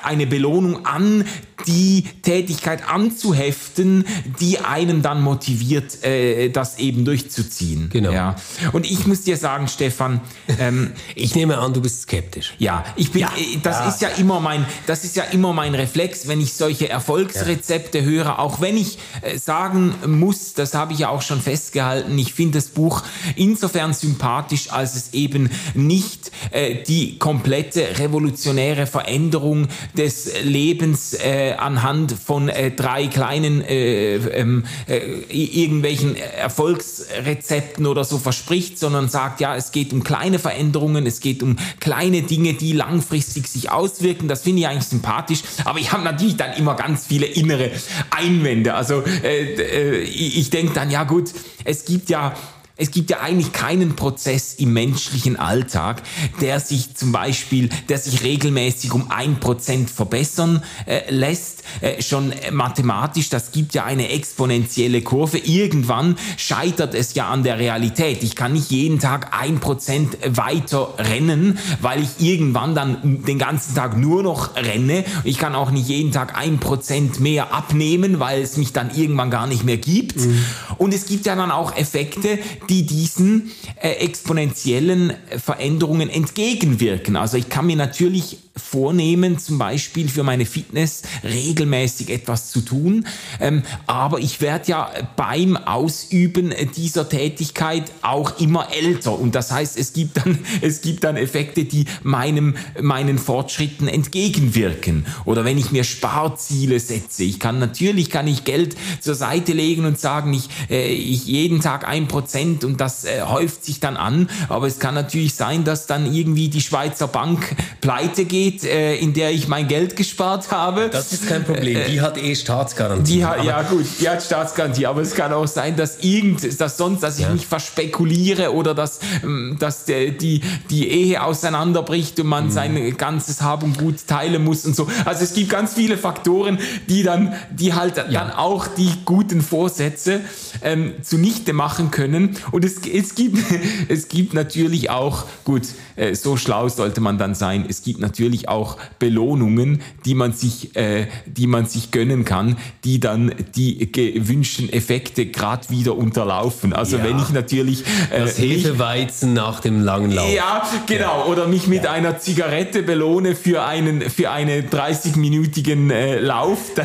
[0.03, 1.25] eine Belohnung an
[1.67, 4.05] die Tätigkeit anzuheften,
[4.41, 7.89] die einen dann motiviert, äh, das eben durchzuziehen.
[7.91, 8.13] Genau.
[8.13, 8.37] Ja.
[8.73, 10.21] Und ich muss dir sagen, Stefan,
[10.61, 12.55] ähm, ich nehme an, du bist skeptisch.
[12.59, 13.23] Ja, ich bin.
[13.23, 13.29] Ja.
[13.37, 13.89] Äh, das ja.
[13.89, 18.39] ist ja immer mein, das ist ja immer mein Reflex, wenn ich solche Erfolgsrezepte höre,
[18.39, 22.17] auch wenn ich äh, sagen muss, das habe ich ja auch schon festgehalten.
[22.19, 23.03] Ich finde das Buch
[23.35, 32.13] insofern sympathisch, als es eben nicht äh, die komplette revolutionäre Veränderung des Lebens äh, anhand
[32.13, 39.57] von äh, drei kleinen äh, ähm, äh, irgendwelchen Erfolgsrezepten oder so verspricht, sondern sagt, ja,
[39.57, 44.29] es geht um kleine Veränderungen, es geht um kleine Dinge, die langfristig sich auswirken.
[44.29, 47.71] Das finde ich eigentlich sympathisch, aber ich habe natürlich dann immer ganz viele innere
[48.11, 48.75] Einwände.
[48.75, 51.33] Also äh, ich denke dann, ja gut,
[51.65, 52.35] es gibt ja
[52.77, 56.03] es gibt ja eigentlich keinen Prozess im menschlichen Alltag,
[56.41, 61.56] der sich zum Beispiel, der sich regelmäßig um ein Prozent verbessern äh, lässt.
[61.81, 65.39] Äh, schon mathematisch, das gibt ja eine exponentielle Kurve.
[65.39, 68.23] Irgendwann scheitert es ja an der Realität.
[68.23, 73.75] Ich kann nicht jeden Tag ein Prozent weiter rennen, weil ich irgendwann dann den ganzen
[73.75, 75.05] Tag nur noch renne.
[75.25, 79.31] Ich kann auch nicht jeden Tag ein Prozent mehr abnehmen, weil es mich dann irgendwann
[79.31, 80.17] gar nicht mehr gibt.
[80.17, 80.45] Mhm.
[80.79, 83.51] Und es gibt ja dann auch Effekte, die diesen
[83.81, 87.17] äh, exponentiellen Veränderungen entgegenwirken.
[87.17, 93.07] Also ich kann mir natürlich vornehmen, zum Beispiel für meine Fitness regelmäßig etwas zu tun.
[93.41, 99.19] Ähm, aber ich werde ja beim Ausüben dieser Tätigkeit auch immer älter.
[99.19, 105.07] Und das heißt, es gibt dann, es gibt dann Effekte, die meinem, meinen Fortschritten entgegenwirken.
[105.25, 107.25] Oder wenn ich mir Sparziele setze.
[107.25, 111.61] Ich kann natürlich, kann ich Geld zur Seite legen und sagen, ich, äh, ich jeden
[111.61, 114.29] Tag ein Prozent und das äh, häuft sich dann an.
[114.49, 118.97] Aber es kann natürlich sein, dass dann irgendwie die Schweizer Bank pleite geht geht, äh,
[118.97, 120.89] in der ich mein Geld gespart habe.
[120.91, 121.79] Das ist kein Problem.
[121.89, 123.17] Die hat eh Staatsgarantie.
[123.17, 124.87] Die hat, ja gut, die hat Staatsgarantie.
[124.87, 127.33] Aber es kann auch sein, dass irgend, dass sonst, dass ich ja.
[127.33, 132.51] mich verspekuliere oder dass, ähm, dass der, die, die Ehe auseinanderbricht und man mhm.
[132.51, 134.89] sein ganzes Hab und Gut teilen muss und so.
[135.05, 138.05] Also es gibt ganz viele Faktoren, die dann, die halt ja.
[138.05, 140.21] dann auch die guten Vorsätze
[140.63, 142.37] ähm, zunichte machen können.
[142.53, 143.39] Und es, es gibt,
[143.89, 145.63] es gibt natürlich auch, gut,
[145.97, 147.65] äh, so schlau sollte man dann sein.
[147.69, 153.01] Es gibt natürlich auch Belohnungen, die man sich, äh, die man sich gönnen kann, die
[153.01, 156.73] dann die gewünschten Effekte gerade wieder unterlaufen.
[156.73, 157.05] Also ja.
[157.05, 160.33] wenn ich natürlich äh, das Hefeweizen nach dem langen Lauf.
[160.33, 161.27] Ja, genau.
[161.27, 161.93] Oder mich mit ja.
[161.93, 166.59] einer Zigarette belohne für einen für einen 30-minütigen äh, Lauf.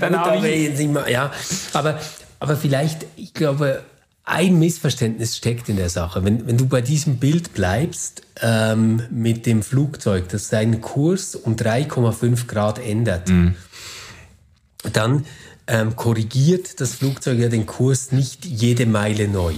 [0.00, 1.30] Dann, dann habe ich ja,
[1.74, 1.98] aber
[2.44, 3.82] aber vielleicht, ich glaube,
[4.24, 6.24] ein Missverständnis steckt in der Sache.
[6.24, 11.56] Wenn, wenn du bei diesem Bild bleibst ähm, mit dem Flugzeug, das seinen Kurs um
[11.56, 13.54] 3,5 Grad ändert, mhm.
[14.92, 15.26] dann
[15.66, 19.54] ähm, korrigiert das Flugzeug ja den Kurs nicht jede Meile neu,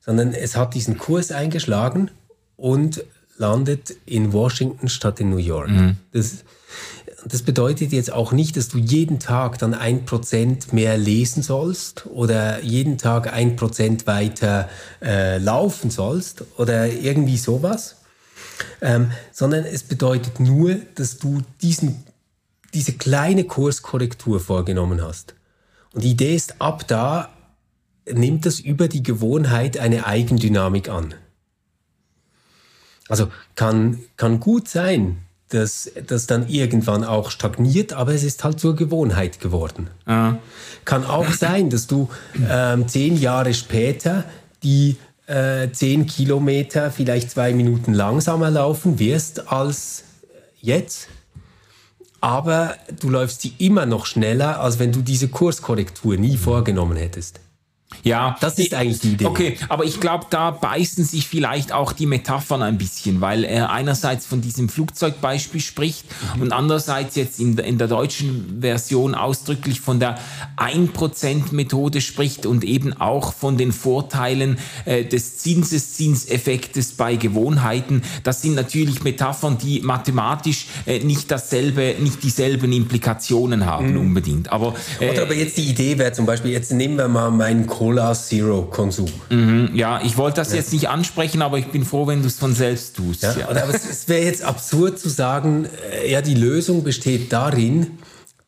[0.00, 2.10] sondern es hat diesen Kurs eingeschlagen
[2.56, 3.04] und
[3.36, 5.70] landet in Washington statt in New York.
[5.70, 5.96] Mhm.
[6.12, 6.44] Das,
[7.26, 12.06] das bedeutet jetzt auch nicht, dass du jeden Tag dann ein Prozent mehr lesen sollst
[12.06, 14.68] oder jeden Tag ein Prozent weiter
[15.02, 17.96] äh, laufen sollst oder irgendwie sowas,
[18.82, 22.04] ähm, sondern es bedeutet nur, dass du diesen,
[22.74, 25.34] diese kleine Kurskorrektur vorgenommen hast.
[25.92, 27.30] Und die Idee ist, ab da
[28.10, 31.14] nimmt das über die Gewohnheit eine Eigendynamik an.
[33.08, 35.23] Also kann, kann gut sein,
[35.54, 39.88] dass das dann irgendwann auch stagniert, aber es ist halt zur Gewohnheit geworden.
[40.04, 40.34] Ah.
[40.84, 42.08] Kann auch sein, dass du
[42.50, 44.24] ähm, zehn Jahre später
[44.62, 50.04] die äh, zehn Kilometer vielleicht zwei Minuten langsamer laufen wirst als
[50.60, 51.08] jetzt.
[52.20, 57.40] Aber du läufst sie immer noch schneller, als wenn du diese Kurskorrektur nie vorgenommen hättest.
[58.02, 59.24] Ja, das ist eigentlich die Idee.
[59.24, 63.70] Okay, aber ich glaube, da beißen sich vielleicht auch die Metaphern ein bisschen, weil er
[63.70, 66.04] einerseits von diesem Flugzeugbeispiel spricht
[66.36, 66.42] mhm.
[66.42, 70.18] und andererseits jetzt in, in der deutschen Version ausdrücklich von der
[70.58, 78.02] 1%-Methode spricht und eben auch von den Vorteilen äh, des Zinseszinseffektes bei Gewohnheiten.
[78.22, 84.00] Das sind natürlich Metaphern, die mathematisch äh, nicht dasselbe, nicht dieselben Implikationen haben mhm.
[84.00, 84.52] unbedingt.
[84.52, 87.66] Aber, äh, Oder aber jetzt die Idee wäre zum Beispiel, jetzt nehmen wir mal meinen
[87.66, 89.12] Code Cola Zero Konsum.
[89.28, 90.56] Mhm, ja, ich wollte das ja.
[90.56, 93.22] jetzt nicht ansprechen, aber ich bin froh, wenn du es von selbst tust.
[93.22, 93.48] Ja, ja.
[93.50, 97.98] Aber es, es wäre jetzt absurd zu sagen, äh, ja, die Lösung besteht darin,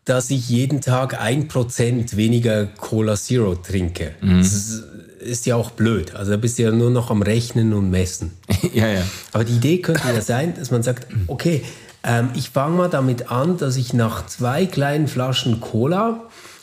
[0.07, 4.15] dass ich jeden Tag ein Prozent weniger Cola Zero trinke.
[4.23, 4.39] Mhm.
[4.39, 4.85] Das ist,
[5.21, 6.15] ist, ja auch blöd.
[6.15, 8.31] Also da bist du ja nur noch am Rechnen und Messen.
[8.73, 9.03] ja, ja.
[9.35, 11.63] Aber die Idee könnte ja sein, dass man sagt, okay,
[12.05, 16.23] Ähm, ich fange mal damit an, dass ich nach zwei kleinen Flaschen Cola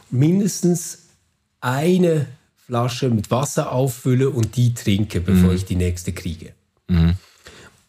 [0.10, 1.00] mindestens
[1.60, 2.28] eine
[2.74, 5.56] Flasche mit Wasser auffülle und die trinke, bevor mhm.
[5.58, 6.54] ich die nächste kriege.
[6.88, 7.14] Mhm.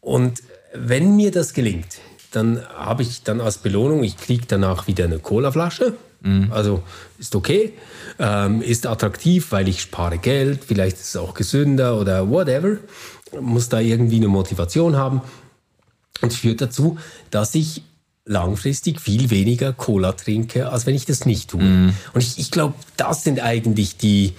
[0.02, 0.42] Und
[0.74, 2.00] wenn mir das gelingt,
[2.32, 5.94] dann habe ich dann als Belohnung, ich kriege danach wieder eine Colaflasche.
[6.20, 6.52] Mhm.
[6.52, 6.82] Also
[7.18, 7.72] ist okay,
[8.18, 12.76] ähm, ist attraktiv, weil ich spare Geld, vielleicht ist es auch gesünder oder whatever.
[13.40, 15.22] Muss da irgendwie eine Motivation haben.
[16.20, 16.98] Und führt dazu,
[17.30, 17.82] dass ich
[18.26, 21.62] langfristig viel weniger Cola trinke, als wenn ich das nicht tue.
[21.62, 21.94] Mhm.
[22.12, 24.34] Und ich, ich glaube, das sind eigentlich die,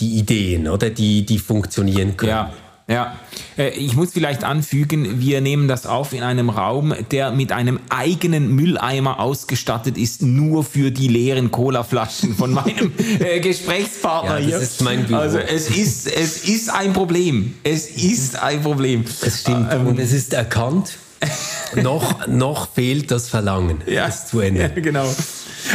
[0.00, 2.30] die Ideen, oder die, die funktionieren können.
[2.30, 2.52] Ja.
[2.90, 3.20] Ja,
[3.56, 7.78] äh, ich muss vielleicht anfügen, wir nehmen das auf in einem Raum, der mit einem
[7.88, 14.46] eigenen Mülleimer ausgestattet ist, nur für die leeren Colaflaschen von meinem äh, Gesprächspartner ja, das
[14.48, 14.58] hier.
[14.58, 15.20] Ist mein Büro.
[15.20, 17.54] Also es ist, es ist ein Problem.
[17.62, 19.04] Es ist ein Problem.
[19.24, 20.98] Es stimmt ähm, und es ist erkannt.
[21.76, 24.72] noch, noch fehlt das Verlangen, ja, es zu ändern.
[24.74, 25.14] Ja, genau.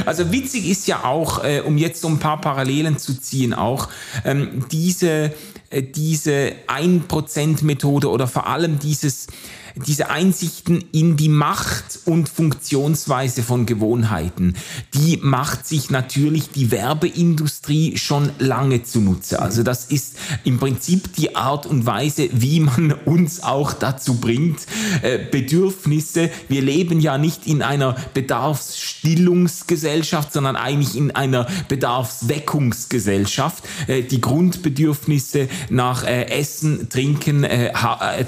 [0.06, 3.90] Also witzig ist ja auch, äh, um jetzt so ein paar Parallelen zu ziehen, auch
[4.24, 5.32] ähm, diese,
[5.70, 9.28] äh, diese 1%-Methode oder vor allem dieses
[9.76, 14.56] diese Einsichten in die Macht und Funktionsweise von Gewohnheiten,
[14.94, 19.42] die macht sich natürlich die Werbeindustrie schon lange zunutze.
[19.42, 24.60] Also das ist im Prinzip die Art und Weise, wie man uns auch dazu bringt,
[25.02, 33.66] äh, Bedürfnisse, wir leben ja nicht in einer Bedarfsstillungsgesellschaft, sondern eigentlich in einer Bedarfsweckungsgesellschaft.
[33.88, 37.46] Äh, die Grundbedürfnisse nach äh, Essen, Trinken,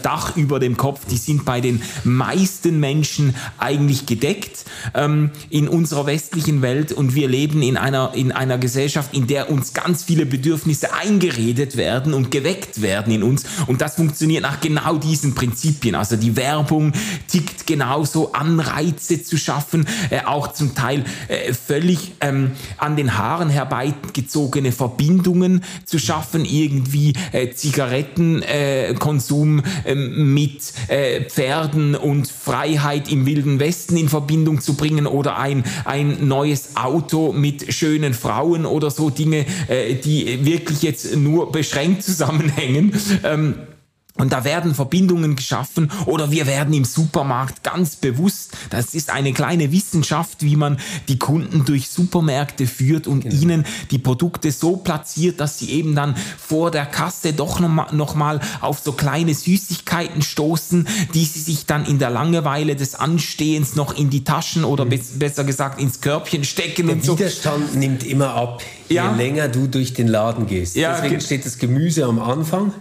[0.04, 5.68] Dach über dem Kopf, die sind sind bei den meisten Menschen eigentlich gedeckt ähm, in
[5.68, 6.92] unserer westlichen Welt.
[6.92, 11.78] Und wir leben in einer, in einer Gesellschaft, in der uns ganz viele Bedürfnisse eingeredet
[11.78, 13.46] werden und geweckt werden in uns.
[13.68, 15.96] Und das funktioniert nach genau diesen Prinzipien.
[15.96, 16.94] Also die Werbung
[17.28, 23.50] tickt genauso, Anreize zu schaffen, äh, auch zum Teil äh, völlig ähm, an den Haaren
[23.50, 33.60] herbeigezogene Verbindungen zu schaffen, irgendwie äh, Zigarettenkonsum ähm, mit äh, Pferden und Freiheit im Wilden
[33.60, 39.10] Westen in Verbindung zu bringen oder ein, ein neues Auto mit schönen Frauen oder so
[39.10, 42.94] Dinge, äh, die wirklich jetzt nur beschränkt zusammenhängen.
[43.24, 43.56] Ähm,
[44.18, 49.34] und da werden Verbindungen geschaffen oder wir werden im Supermarkt ganz bewusst, das ist eine
[49.34, 50.78] kleine Wissenschaft, wie man
[51.08, 53.36] die Kunden durch Supermärkte führt und genau.
[53.36, 58.16] ihnen die Produkte so platziert, dass sie eben dann vor der Kasse doch nochmal noch
[58.16, 63.76] mal auf so kleine Süßigkeiten stoßen, die sie sich dann in der Langeweile des Anstehens
[63.76, 64.90] noch in die Taschen oder mhm.
[64.90, 67.18] be besser gesagt ins Körbchen stecken der und so.
[67.18, 69.12] Widerstand nimmt immer ab, ja.
[69.12, 70.76] je länger du durch den Laden gehst.
[70.76, 72.74] Ja, Deswegen steht das Gemüse am Anfang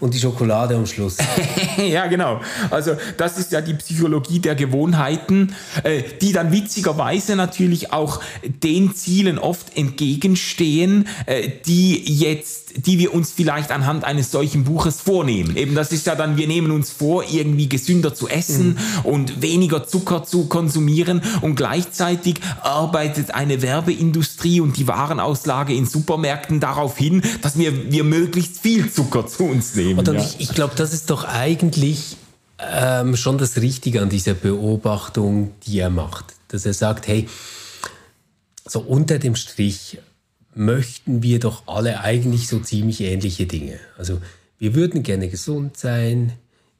[0.00, 1.18] und die Schokolade am Schluss.
[1.76, 2.40] ja, genau.
[2.70, 8.94] Also das ist ja die Psychologie der Gewohnheiten, äh, die dann witzigerweise natürlich auch den
[8.94, 15.56] Zielen oft entgegenstehen, äh, die jetzt die wir uns vielleicht anhand eines solchen Buches vornehmen.
[15.56, 19.04] Eben das ist ja dann, wir nehmen uns vor, irgendwie gesünder zu essen mhm.
[19.04, 26.60] und weniger Zucker zu konsumieren und gleichzeitig arbeitet eine Werbeindustrie und die Warenauslage in Supermärkten
[26.60, 29.98] darauf hin, dass wir, wir möglichst viel Zucker zu uns nehmen.
[30.00, 30.14] Und ja.
[30.14, 32.16] ich, ich glaube, das ist doch eigentlich
[32.58, 36.34] ähm, schon das Richtige an dieser Beobachtung, die er macht.
[36.48, 37.28] Dass er sagt, hey,
[38.66, 39.98] so unter dem Strich
[40.54, 43.78] möchten wir doch alle eigentlich so ziemlich ähnliche Dinge.
[43.98, 44.20] Also
[44.58, 46.32] wir würden gerne gesund sein,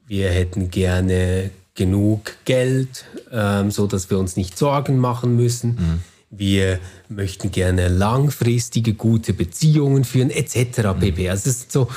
[0.07, 5.69] wir hätten gerne genug Geld, ähm, so dass wir uns nicht Sorgen machen müssen.
[5.71, 6.01] Mhm.
[6.31, 10.55] Wir möchten gerne langfristige gute Beziehungen führen, etc.
[10.79, 10.99] Mhm.
[10.99, 11.29] pp.
[11.29, 11.89] Also es ist so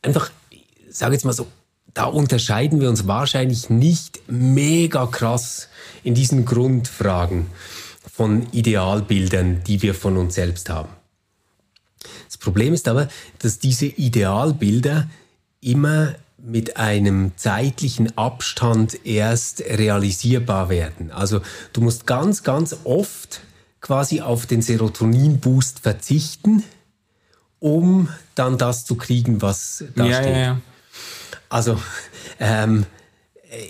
[0.00, 0.30] einfach,
[0.90, 1.46] sage jetzt mal so,
[1.94, 5.68] da unterscheiden wir uns wahrscheinlich nicht mega krass
[6.02, 7.46] in diesen Grundfragen
[8.10, 10.88] von Idealbildern, die wir von uns selbst haben.
[12.32, 13.08] Das Problem ist aber,
[13.40, 15.06] dass diese Idealbilder
[15.60, 21.10] immer mit einem zeitlichen Abstand erst realisierbar werden.
[21.10, 21.42] Also
[21.74, 23.42] du musst ganz, ganz oft
[23.82, 26.64] quasi auf den Serotonin-Boost verzichten,
[27.58, 30.32] um dann das zu kriegen, was da ja, steht.
[30.32, 30.60] Ja, ja.
[31.50, 31.78] Also
[32.40, 32.86] ähm,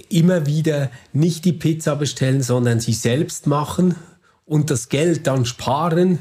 [0.08, 3.96] immer wieder nicht die Pizza bestellen, sondern sie selbst machen
[4.46, 6.20] und das Geld dann sparen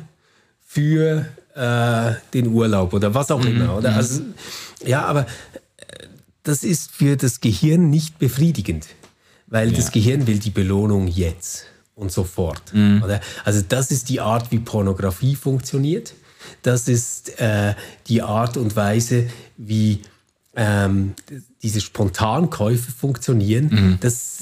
[0.65, 3.77] für äh, den Urlaub oder was auch immer.
[3.77, 3.91] Oder?
[3.91, 3.97] Mhm.
[3.97, 4.21] Also,
[4.85, 6.07] ja, aber äh,
[6.43, 8.87] das ist für das Gehirn nicht befriedigend,
[9.47, 9.77] weil ja.
[9.77, 12.73] das Gehirn will die Belohnung jetzt und sofort.
[12.73, 13.01] Mhm.
[13.03, 13.21] Oder?
[13.43, 16.13] Also das ist die Art, wie Pornografie funktioniert.
[16.63, 17.75] Das ist äh,
[18.07, 20.01] die Art und Weise, wie
[20.55, 21.13] ähm,
[21.61, 23.69] diese Spontankäufe funktionieren.
[23.71, 23.97] Mhm.
[24.01, 24.39] Das,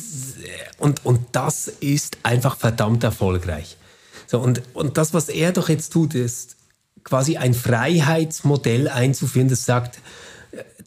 [0.78, 3.78] und, und das ist einfach verdammt erfolgreich.
[4.26, 6.56] So, und, und das, was er doch jetzt tut, ist
[7.04, 10.00] quasi ein Freiheitsmodell einzuführen, das sagt,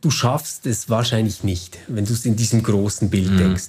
[0.01, 3.39] du schaffst es wahrscheinlich nicht, wenn du es in diesem großen Bild mhm.
[3.39, 3.69] denkst.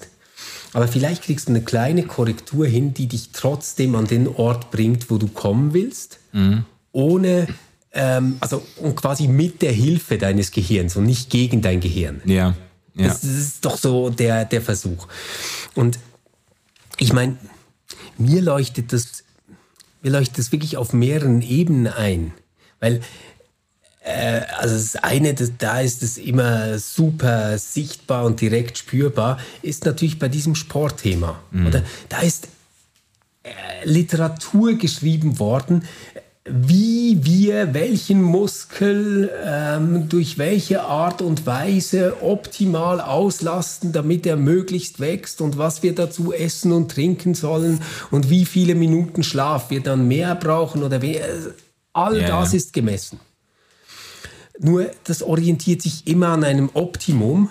[0.74, 5.10] Aber vielleicht kriegst du eine kleine Korrektur hin, die dich trotzdem an den Ort bringt,
[5.12, 6.66] wo du kommen willst, mhm.
[6.92, 7.48] ohne
[7.94, 12.22] ähm, also und quasi mit der Hilfe deines Gehirns und nicht gegen dein Gehirn.
[12.26, 12.56] Ja.
[12.96, 13.08] ja.
[13.08, 15.08] Das, das ist doch so der, der Versuch.
[15.76, 16.00] Und
[16.98, 17.38] ich meine,
[18.18, 19.23] mir leuchtet das,
[20.04, 22.34] mir leuchtet das wirklich auf mehreren Ebenen ein.
[22.80, 23.02] Weil
[24.04, 29.86] äh, also das eine, das, da ist es immer super sichtbar und direkt spürbar, ist
[29.86, 31.40] natürlich bei diesem Sportthema.
[31.52, 31.68] Mhm.
[31.68, 32.50] Oder da ist
[33.44, 33.50] äh,
[33.86, 35.86] Literatur geschrieben worden,
[36.46, 45.00] wie wir welchen Muskel ähm, durch welche Art und Weise optimal auslasten, damit er möglichst
[45.00, 47.80] wächst und was wir dazu essen und trinken sollen
[48.12, 51.18] und wie viele Minuten Schlaf wir dann mehr brauchen oder wie,
[51.94, 52.28] all yeah.
[52.28, 53.22] das ist gemessen.
[54.60, 57.50] Nur das orientiert sich immer an einem Optimum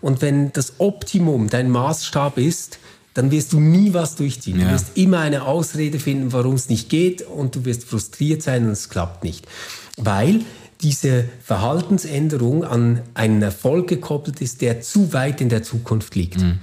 [0.00, 2.78] und wenn das Optimum dein Maßstab ist,
[3.18, 4.60] dann wirst du nie was durchziehen.
[4.60, 4.66] Ja.
[4.66, 8.64] Du wirst immer eine Ausrede finden, warum es nicht geht und du wirst frustriert sein
[8.64, 9.44] und es klappt nicht.
[9.96, 10.42] Weil
[10.82, 16.38] diese Verhaltensänderung an einen Erfolg gekoppelt ist, der zu weit in der Zukunft liegt.
[16.38, 16.60] Mhm.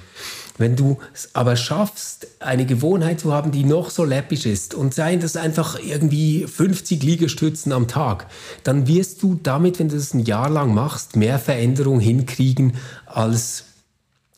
[0.58, 4.94] Wenn du es aber schaffst, eine Gewohnheit zu haben, die noch so läppisch ist und
[4.94, 8.28] seien das einfach irgendwie 50 Liegestützen am Tag,
[8.64, 13.66] dann wirst du damit, wenn du das ein Jahr lang machst, mehr Veränderung hinkriegen als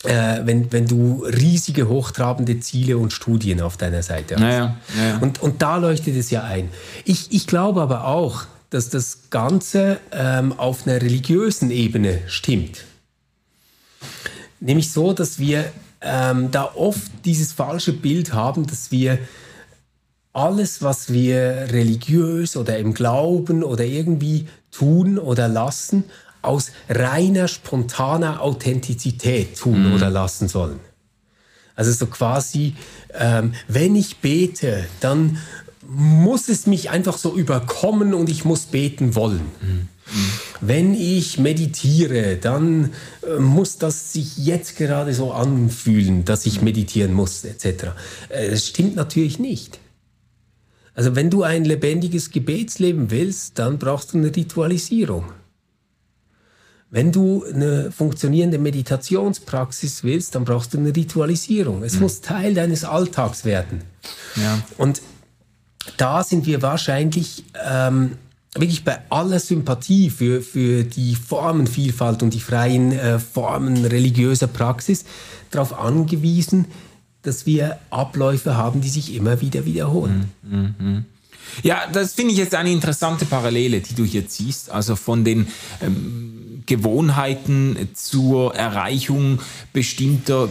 [0.04, 4.40] äh, wenn, wenn du riesige, hochtrabende Ziele und Studien auf deiner Seite hast.
[4.40, 5.18] Naja, naja.
[5.18, 6.70] Und, und da leuchtet es ja ein.
[7.04, 12.84] Ich, ich glaube aber auch, dass das Ganze ähm, auf einer religiösen Ebene stimmt.
[14.60, 15.64] Nämlich so, dass wir
[16.00, 19.18] ähm, da oft dieses falsche Bild haben, dass wir
[20.32, 26.04] alles, was wir religiös oder im Glauben oder irgendwie tun oder lassen,
[26.42, 29.94] aus reiner, spontaner Authentizität tun mhm.
[29.94, 30.80] oder lassen sollen.
[31.74, 32.74] Also so quasi,
[33.14, 35.38] ähm, wenn ich bete, dann
[35.86, 39.46] muss es mich einfach so überkommen und ich muss beten wollen.
[39.60, 39.88] Mhm.
[40.60, 47.12] Wenn ich meditiere, dann äh, muss das sich jetzt gerade so anfühlen, dass ich meditieren
[47.12, 47.92] muss, etc.
[48.28, 49.78] Äh, das stimmt natürlich nicht.
[50.94, 55.26] Also wenn du ein lebendiges Gebetsleben willst, dann brauchst du eine Ritualisierung.
[56.90, 61.82] Wenn du eine funktionierende Meditationspraxis willst, dann brauchst du eine Ritualisierung.
[61.82, 62.00] Es mhm.
[62.00, 63.82] muss Teil deines Alltags werden.
[64.36, 64.58] Ja.
[64.78, 65.02] Und
[65.98, 68.12] da sind wir wahrscheinlich ähm,
[68.54, 75.04] wirklich bei aller Sympathie für, für die Formenvielfalt und die freien äh, Formen religiöser Praxis
[75.50, 76.66] darauf angewiesen,
[77.22, 80.32] dass wir Abläufe haben, die sich immer wieder wiederholen.
[80.42, 81.04] Mhm.
[81.62, 84.70] Ja, das finde ich jetzt eine interessante Parallele, die du hier ziehst.
[84.70, 85.48] Also von den
[85.82, 86.37] ähm,
[86.68, 89.40] Gewohnheiten zur Erreichung
[89.72, 90.50] bestimmter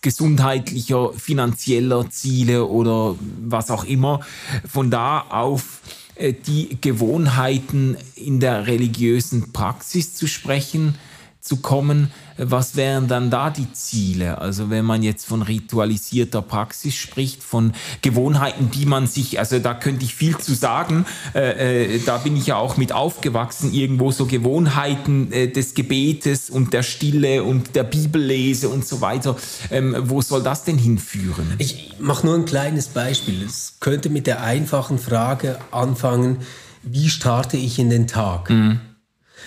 [0.00, 4.20] gesundheitlicher, finanzieller Ziele oder was auch immer.
[4.66, 5.80] Von da auf
[6.14, 10.96] äh, die Gewohnheiten in der religiösen Praxis zu sprechen,
[11.40, 12.10] zu kommen.
[12.36, 14.38] Was wären dann da die Ziele?
[14.38, 19.74] Also wenn man jetzt von ritualisierter Praxis spricht, von Gewohnheiten, die man sich, also da
[19.74, 24.10] könnte ich viel zu sagen, äh, äh, da bin ich ja auch mit aufgewachsen, irgendwo
[24.10, 29.36] so Gewohnheiten äh, des Gebetes und der Stille und der Bibellese und so weiter.
[29.70, 31.54] Ähm, wo soll das denn hinführen?
[31.58, 33.44] Ich mache nur ein kleines Beispiel.
[33.44, 36.38] Es könnte mit der einfachen Frage anfangen,
[36.82, 38.50] wie starte ich in den Tag?
[38.50, 38.80] Mhm.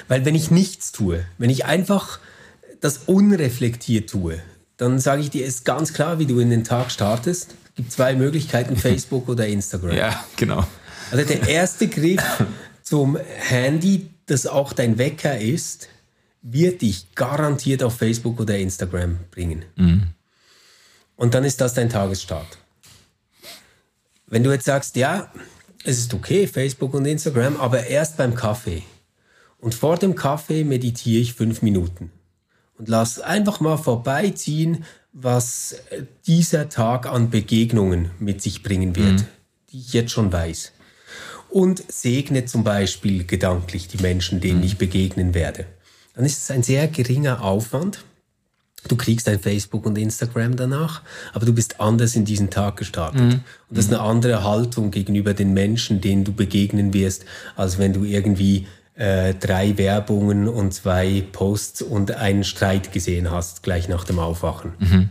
[0.08, 2.19] Weil wenn ich nichts tue, wenn ich einfach
[2.81, 4.41] das unreflektiert tue,
[4.77, 7.55] dann sage ich dir, ist ganz klar, wie du in den Tag startest.
[7.69, 9.95] Es gibt zwei Möglichkeiten, Facebook oder Instagram.
[9.95, 10.65] Ja, genau.
[11.11, 12.23] Also der erste Griff
[12.83, 15.89] zum Handy, das auch dein Wecker ist,
[16.41, 19.65] wird dich garantiert auf Facebook oder Instagram bringen.
[19.75, 20.09] Mhm.
[21.15, 22.57] Und dann ist das dein Tagesstart.
[24.27, 25.31] Wenn du jetzt sagst, ja,
[25.83, 28.83] es ist okay, Facebook und Instagram, aber erst beim Kaffee
[29.57, 32.11] und vor dem Kaffee meditiere ich fünf Minuten
[32.77, 35.75] und lass einfach mal vorbeiziehen, was
[36.27, 39.27] dieser Tag an Begegnungen mit sich bringen wird, mhm.
[39.71, 40.73] die ich jetzt schon weiß.
[41.49, 44.65] Und segne zum Beispiel gedanklich die Menschen, denen mhm.
[44.65, 45.65] ich begegnen werde.
[46.13, 48.04] Dann ist es ein sehr geringer Aufwand.
[48.87, 51.02] Du kriegst ein Facebook und Instagram danach,
[51.33, 53.21] aber du bist anders in diesen Tag gestartet.
[53.21, 53.31] Mhm.
[53.69, 57.25] Und das ist eine andere Haltung gegenüber den Menschen, denen du begegnen wirst,
[57.56, 58.67] als wenn du irgendwie
[58.98, 64.73] äh, drei Werbungen und zwei Posts und einen Streit gesehen hast, gleich nach dem Aufwachen.
[64.79, 65.10] Mhm.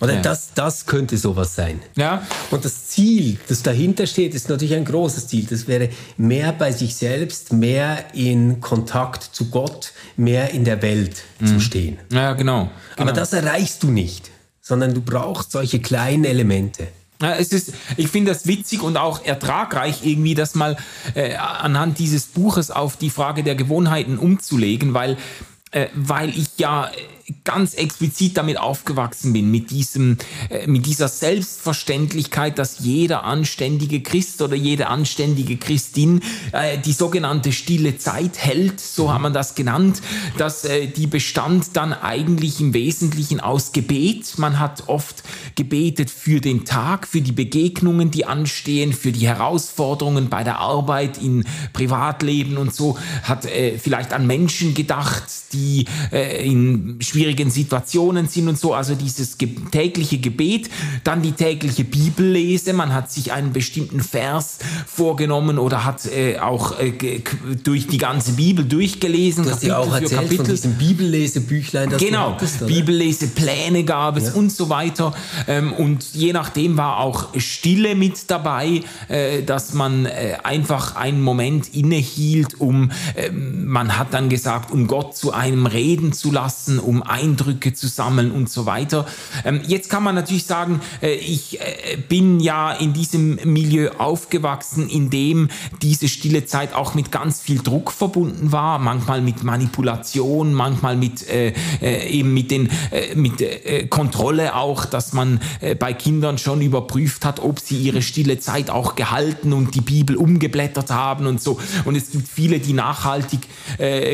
[0.00, 0.22] Oder ja.
[0.22, 1.80] das, das könnte sowas sein.
[1.96, 2.26] Ja.
[2.50, 5.46] Und das Ziel, das dahinter steht, ist natürlich ein großes Ziel.
[5.50, 11.22] Das wäre mehr bei sich selbst, mehr in Kontakt zu Gott, mehr in der Welt
[11.40, 11.46] mhm.
[11.46, 11.98] zu stehen.
[12.12, 12.70] Ja, genau.
[12.96, 13.12] Aber genau.
[13.12, 16.88] das erreichst du nicht, sondern du brauchst solche kleinen Elemente.
[17.20, 20.76] Es ist, ich finde das witzig und auch ertragreich irgendwie, das mal
[21.14, 25.16] äh, anhand dieses Buches auf die Frage der Gewohnheiten umzulegen, weil,
[25.72, 26.90] äh, weil ich ja
[27.44, 30.16] ganz explizit damit aufgewachsen bin, mit diesem,
[30.48, 36.22] äh, mit dieser Selbstverständlichkeit, dass jeder anständige Christ oder jede anständige Christin
[36.52, 40.00] äh, die sogenannte stille Zeit hält, so hat man das genannt,
[40.38, 44.38] dass äh, die bestand dann eigentlich im Wesentlichen aus Gebet.
[44.38, 45.22] Man hat oft
[45.54, 51.22] gebetet für den Tag, für die Begegnungen, die anstehen, für die Herausforderungen bei der Arbeit,
[51.22, 53.46] im Privatleben und so, hat
[53.78, 57.17] vielleicht an Menschen gedacht, die in schwierigen
[57.50, 60.70] Situationen sind und so, also dieses ge tägliche Gebet,
[61.04, 66.78] dann die tägliche Bibellese, man hat sich einen bestimmten Vers vorgenommen oder hat äh, auch
[66.78, 67.22] äh,
[67.62, 70.36] durch die ganze Bibel durchgelesen, du hast Kapitel auch erzählt Kapitel.
[70.36, 74.34] von diesem Bibellesebüchlein, das genau, hattest, Bibellesepläne gab es ja.
[74.34, 75.14] und so weiter
[75.46, 81.22] ähm, und je nachdem war auch Stille mit dabei, äh, dass man äh, einfach einen
[81.22, 86.78] Moment innehielt, um, ähm, man hat dann gesagt, um Gott zu einem reden zu lassen,
[86.78, 89.06] um Eindrücke zu sammeln und so weiter.
[89.44, 94.88] Ähm, jetzt kann man natürlich sagen, äh, ich äh, bin ja in diesem Milieu aufgewachsen,
[94.88, 95.48] in dem
[95.82, 101.28] diese stille Zeit auch mit ganz viel Druck verbunden war, manchmal mit Manipulation, manchmal mit
[101.28, 105.40] äh, äh eben mit den äh, mit äh, Kontrolle auch, dass man
[105.78, 110.16] bei Kindern schon überprüft hat, ob sie ihre stille Zeit auch gehalten und die Bibel
[110.16, 111.58] umgeblättert haben und so.
[111.84, 113.40] Und es gibt viele, die nachhaltig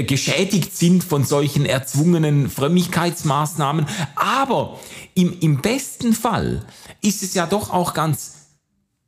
[0.07, 3.87] geschädigt sind von solchen erzwungenen Frömmigkeiten Frömmigkeitsmaßnahmen.
[4.14, 4.78] Aber
[5.14, 6.64] im, im besten Fall
[7.01, 8.34] ist es ja doch auch ganz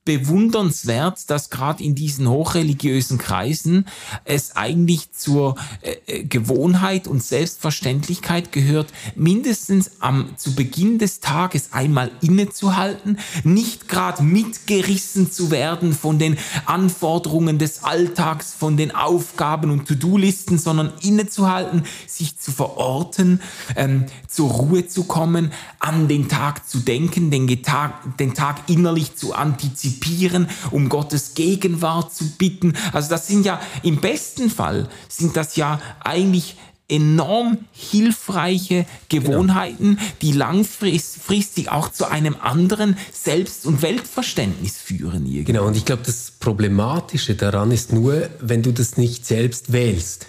[0.07, 3.86] bewundernswert, dass gerade in diesen hochreligiösen Kreisen
[4.24, 11.72] es eigentlich zur äh, äh, Gewohnheit und Selbstverständlichkeit gehört, mindestens am zu Beginn des Tages
[11.72, 19.70] einmal innezuhalten, nicht gerade mitgerissen zu werden von den Anforderungen des Alltags, von den Aufgaben
[19.72, 23.42] und To-Do-Listen, sondern innezuhalten, sich zu verorten,
[23.74, 29.16] ähm, zur Ruhe zu kommen, an den Tag zu denken, den Tag, den Tag innerlich
[29.16, 32.74] zu antizipieren antizipieren, um Gottes Gegenwart zu bitten.
[32.92, 36.57] Also das sind ja im besten Fall sind das ja eigentlich
[36.88, 40.11] enorm hilfreiche Gewohnheiten, genau.
[40.22, 45.26] die langfristig auch zu einem anderen Selbst- und Weltverständnis führen.
[45.26, 45.44] Irgendwie.
[45.44, 50.26] Genau, und ich glaube, das Problematische daran ist nur, wenn du das nicht selbst wählst.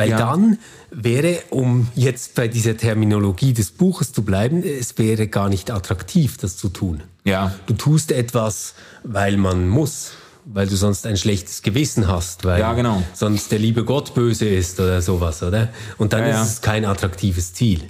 [0.00, 0.16] Weil ja.
[0.16, 0.58] dann
[0.90, 6.38] wäre, um jetzt bei dieser Terminologie des Buches zu bleiben, es wäre gar nicht attraktiv,
[6.38, 7.02] das zu tun.
[7.24, 7.54] Ja.
[7.66, 8.72] Du tust etwas,
[9.04, 10.12] weil man muss,
[10.46, 13.02] weil du sonst ein schlechtes Gewissen hast, weil ja, genau.
[13.12, 15.68] sonst der liebe Gott böse ist oder sowas, oder?
[15.98, 17.82] Und dann ja, ist es kein attraktives Ziel.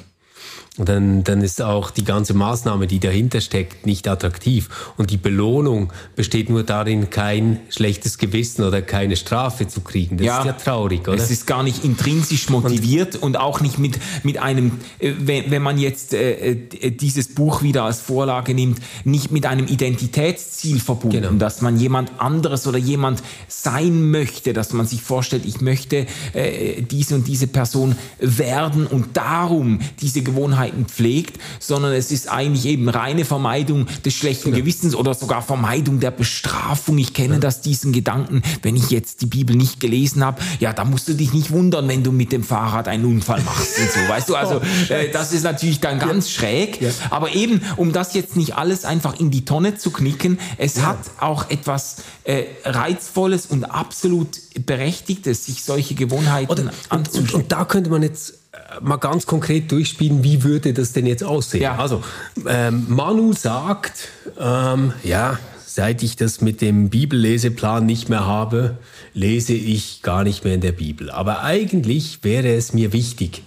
[0.85, 4.69] Dann, dann ist auch die ganze Maßnahme, die dahinter steckt, nicht attraktiv.
[4.97, 10.17] Und die Belohnung besteht nur darin, kein schlechtes Gewissen oder keine Strafe zu kriegen.
[10.17, 11.17] Das ja, ist ja traurig, oder?
[11.17, 15.51] Es ist gar nicht intrinsisch motiviert und, und auch nicht mit, mit einem, äh, wenn,
[15.51, 20.81] wenn man jetzt äh, äh, dieses Buch wieder als Vorlage nimmt, nicht mit einem Identitätsziel
[20.81, 21.33] verbunden, genau.
[21.33, 26.83] dass man jemand anderes oder jemand sein möchte, dass man sich vorstellt, ich möchte äh,
[26.83, 32.67] diese und diese Person werden und darum diese Gewohnheit Gewohnheiten pflegt, sondern es ist eigentlich
[32.67, 34.59] eben reine Vermeidung des schlechten genau.
[34.59, 36.99] Gewissens oder sogar Vermeidung der Bestrafung.
[36.99, 37.41] Ich kenne ja.
[37.41, 41.15] das, diesen Gedanken, wenn ich jetzt die Bibel nicht gelesen habe, ja, da musst du
[41.15, 44.37] dich nicht wundern, wenn du mit dem Fahrrad einen Unfall machst und so, weißt du,
[44.37, 44.57] also
[44.91, 46.41] oh, äh, das ist natürlich dann ganz ja.
[46.41, 46.91] schräg, ja.
[47.11, 50.99] aber eben, um das jetzt nicht alles einfach in die Tonne zu knicken, es hat
[51.19, 54.29] auch etwas äh, Reizvolles und absolut
[54.67, 57.29] Berechtigtes, sich solche Gewohnheiten anzuschauen.
[57.29, 58.40] Und, und da könnte man jetzt
[58.81, 61.63] mal ganz konkret durchspielen, wie würde das denn jetzt aussehen?
[61.63, 61.77] Ja.
[61.77, 62.03] Also,
[62.47, 64.09] ähm, Manu sagt,
[64.39, 68.79] ähm, ja, seit ich das mit dem Bibelleseplan nicht mehr habe,
[69.15, 71.11] lese ich gar nicht mehr in der Bibel.
[71.11, 73.43] Aber eigentlich wäre es mir wichtig,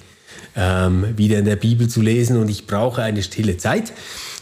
[0.56, 3.92] ähm, wieder in der Bibel zu lesen und ich brauche eine stille Zeit.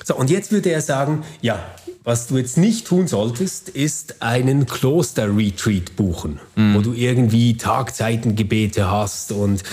[0.04, 1.64] So, und jetzt würde er sagen, ja,
[2.04, 6.74] was du jetzt nicht tun solltest, ist einen Kloster-Retreat buchen, mhm.
[6.76, 9.64] wo du irgendwie Tagzeitengebete hast und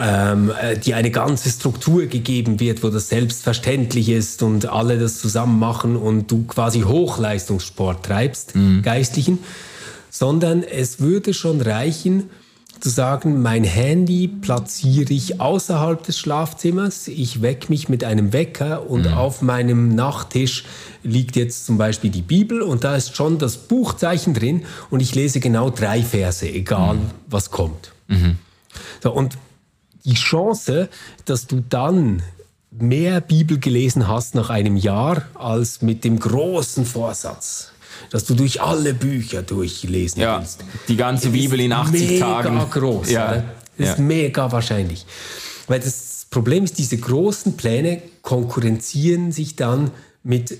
[0.00, 5.20] ähm, äh, dir eine ganze Struktur gegeben wird, wo das selbstverständlich ist und alle das
[5.20, 8.82] zusammen machen und du quasi Hochleistungssport treibst, mhm.
[8.82, 9.38] geistlichen,
[10.10, 12.30] sondern es würde schon reichen,
[12.82, 18.90] zu sagen, mein Handy platziere ich außerhalb des Schlafzimmers, ich wecke mich mit einem Wecker
[18.90, 19.14] und mhm.
[19.14, 20.64] auf meinem Nachttisch
[21.04, 25.14] liegt jetzt zum Beispiel die Bibel und da ist schon das Buchzeichen drin und ich
[25.14, 27.10] lese genau drei Verse, egal mhm.
[27.28, 27.92] was kommt.
[28.08, 28.38] Mhm.
[29.00, 29.38] So, und
[30.04, 30.88] die Chance,
[31.24, 32.22] dass du dann
[32.72, 37.71] mehr Bibel gelesen hast nach einem Jahr als mit dem großen Vorsatz,
[38.12, 40.62] dass du durch alle Bücher durchlesen ja, willst.
[40.86, 42.54] Die ganze Bibel in 80 mega Tagen.
[42.54, 43.10] Mega groß.
[43.10, 43.44] Ja, oder?
[43.78, 43.92] Das ja.
[43.94, 45.06] ist mega wahrscheinlich.
[45.66, 49.90] Weil das Problem ist, diese großen Pläne konkurrenzieren sich dann
[50.22, 50.58] mit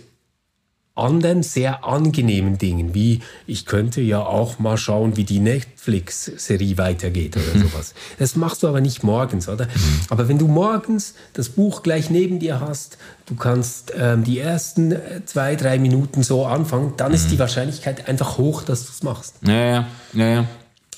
[0.94, 7.36] anderen sehr angenehmen Dingen, wie ich könnte ja auch mal schauen, wie die Netflix-Serie weitergeht
[7.36, 7.68] oder mhm.
[7.68, 7.94] sowas.
[8.18, 9.66] Das machst du aber nicht morgens, oder?
[9.66, 10.00] Mhm.
[10.10, 14.92] Aber wenn du morgens das Buch gleich neben dir hast, du kannst ähm, die ersten
[14.92, 17.40] äh, zwei, drei Minuten so anfangen, dann ist die mhm.
[17.40, 19.36] Wahrscheinlichkeit einfach hoch, dass du es machst.
[19.46, 20.28] Ja, ja, ja.
[20.28, 20.48] ja.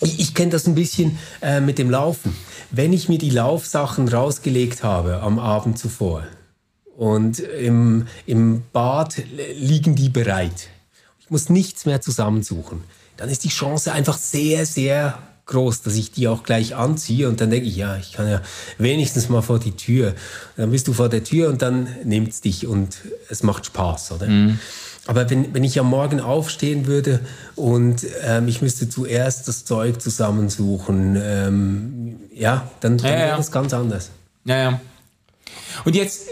[0.01, 2.37] Ich, ich kenne das ein bisschen äh, mit dem Laufen.
[2.73, 6.25] Wenn ich mir die Laufsachen rausgelegt habe am Abend zuvor,
[6.97, 9.23] und im, im Bad
[9.57, 10.69] liegen die bereit.
[11.21, 12.85] Ich muss nichts mehr zusammensuchen.
[13.17, 17.41] Dann ist die Chance einfach sehr, sehr groß, dass ich die auch gleich anziehe und
[17.41, 18.41] dann denke ich, ja, ich kann ja
[18.79, 20.15] wenigstens mal vor die Tür.
[20.57, 22.97] Dann bist du vor der Tür und dann nimmt es dich und
[23.29, 24.27] es macht Spaß, oder?
[24.27, 24.59] Mhm.
[25.07, 27.21] Aber wenn, wenn ich am Morgen aufstehen würde
[27.57, 33.37] und ähm, ich müsste zuerst das Zeug zusammensuchen, ähm, ja, dann, dann ja, wäre ja.
[33.37, 34.11] das ganz anders.
[34.47, 34.81] Ja, ja.
[35.85, 36.23] Und jetzt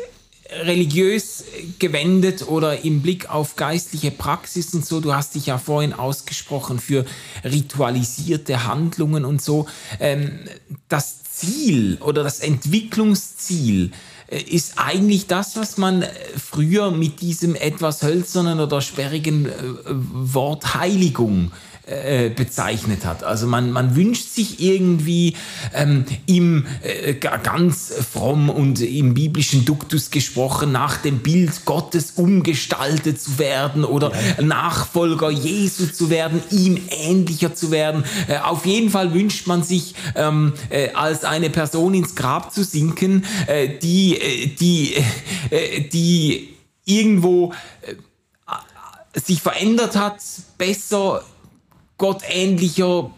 [0.65, 1.45] religiös
[1.79, 5.01] gewendet oder im Blick auf geistliche Praxis und so.
[5.01, 7.05] Du hast dich ja vorhin ausgesprochen für
[7.45, 9.67] ritualisierte Handlungen und so.
[10.01, 10.41] Ähm,
[10.89, 13.91] das Ziel oder das Entwicklungsziel
[14.29, 16.05] äh, ist eigentlich das, was man
[16.37, 19.53] früher mit diesem etwas hölzernen oder sperrigen äh,
[19.87, 21.72] Wort Heiligung äh,
[22.37, 23.25] bezeichnet hat.
[23.25, 25.37] Also man, man wünscht sich irgendwie
[25.75, 33.21] ähm, im äh, ganz fromm und im biblischen Duktus gesprochen nach dem Bild Gottes umgestaltet
[33.21, 34.45] zu werden oder ja.
[34.45, 38.05] Nachfolger Jesu zu werden, ihm ähnlicher zu werden.
[38.29, 42.65] Äh, auf jeden Fall wünscht man sich ähm, äh, als eine Person ins Grab zu
[42.65, 44.95] sinken, äh, die, äh, die,
[45.51, 46.55] äh, die
[46.85, 47.53] irgendwo
[47.83, 47.95] äh,
[49.19, 50.17] sich verändert hat,
[50.59, 51.23] besser
[52.03, 53.13] gottähnlicher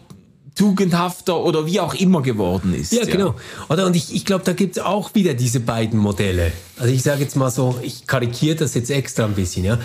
[0.53, 2.93] tugendhafter oder wie auch immer geworden ist.
[2.93, 3.05] Ja, ja.
[3.05, 3.33] genau.
[3.67, 6.51] Oder, und ich, ich glaube, da gibt es auch wieder diese beiden Modelle.
[6.77, 9.79] Also ich sage jetzt mal so, ich karikiere das jetzt extra ein bisschen, ja.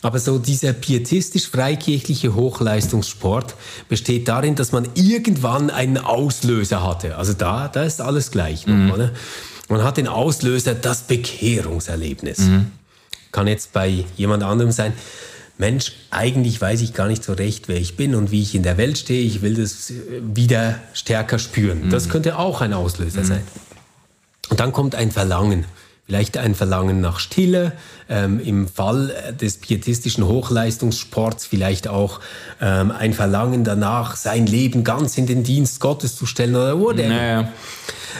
[0.00, 3.54] Aber so dieser pietistisch-freikirchliche Hochleistungssport
[3.90, 7.18] besteht darin, dass man irgendwann einen Auslöser hatte.
[7.18, 8.66] Also da, da ist alles gleich.
[8.66, 8.86] Mhm.
[8.86, 9.12] Noch, oder?
[9.68, 12.38] Man hat den Auslöser, das Bekehrungserlebnis.
[12.38, 12.72] Mhm.
[13.32, 14.94] Kann jetzt bei jemand anderem sein,
[15.58, 18.62] Mensch, eigentlich weiß ich gar nicht so recht, wer ich bin und wie ich in
[18.62, 19.22] der Welt stehe.
[19.24, 21.86] Ich will das wieder stärker spüren.
[21.86, 21.90] Mhm.
[21.90, 23.26] Das könnte auch ein Auslöser mhm.
[23.26, 23.42] sein.
[24.50, 25.64] Und dann kommt ein Verlangen.
[26.06, 27.72] Vielleicht ein Verlangen nach Stille,
[28.08, 32.20] ähm, im Fall des pietistischen Hochleistungssports vielleicht auch
[32.60, 37.08] ähm, ein Verlangen danach, sein Leben ganz in den Dienst Gottes zu stellen oder whatever.
[37.08, 37.48] Naja.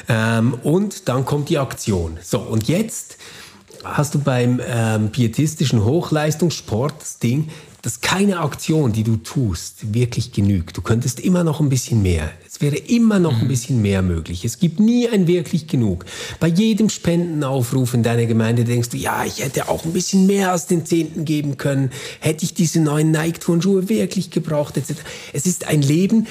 [0.09, 2.19] Ähm, und dann kommt die Aktion.
[2.23, 3.19] So, und jetzt
[3.95, 7.49] hast du beim ähm, pietistischen Hochleistungssport das Ding,
[7.83, 10.77] dass keine Aktion, die du tust, wirklich genügt.
[10.77, 12.33] Du könntest immer noch ein bisschen mehr.
[12.45, 13.49] Es wäre immer noch ein mhm.
[13.49, 14.45] bisschen mehr möglich.
[14.45, 16.05] Es gibt nie ein wirklich genug.
[16.41, 20.51] Bei jedem Spendenaufruf in deiner Gemeinde denkst du, ja, ich hätte auch ein bisschen mehr
[20.51, 21.91] als den Zehnten geben können.
[22.19, 24.95] Hätte ich diese neuen Nike-Turnschuhe wirklich gebraucht, etc.
[25.33, 26.27] Es ist ein Leben,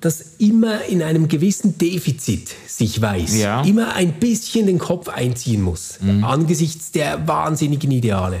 [0.00, 3.62] das immer in einem gewissen Defizit sich weiß, ja.
[3.62, 6.24] immer ein bisschen den Kopf einziehen muss, mhm.
[6.24, 8.40] angesichts der wahnsinnigen Ideale.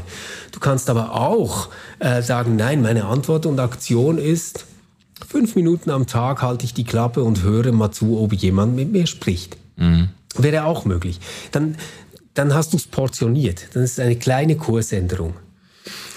[0.50, 4.64] Du kannst aber auch äh, sagen, nein, meine Antwort und Aktion ist,
[5.26, 8.90] fünf Minuten am Tag halte ich die Klappe und höre mal zu, ob jemand mit
[8.92, 9.56] mir spricht.
[9.76, 10.08] Mhm.
[10.36, 11.20] Wäre auch möglich.
[11.52, 11.76] Dann,
[12.34, 13.68] dann hast du es portioniert.
[13.74, 15.34] Dann ist es eine kleine Kursänderung.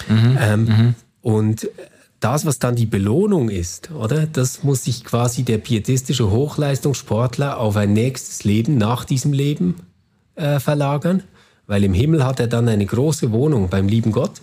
[0.08, 0.38] Mhm.
[0.40, 0.96] Ähm, mhm.
[1.22, 1.70] Und
[2.26, 4.26] das, was dann die Belohnung ist, oder?
[4.26, 9.76] Das muss sich quasi der pietistische Hochleistungssportler auf ein nächstes Leben nach diesem Leben
[10.34, 11.22] äh, verlagern,
[11.68, 14.42] weil im Himmel hat er dann eine große Wohnung beim lieben Gott.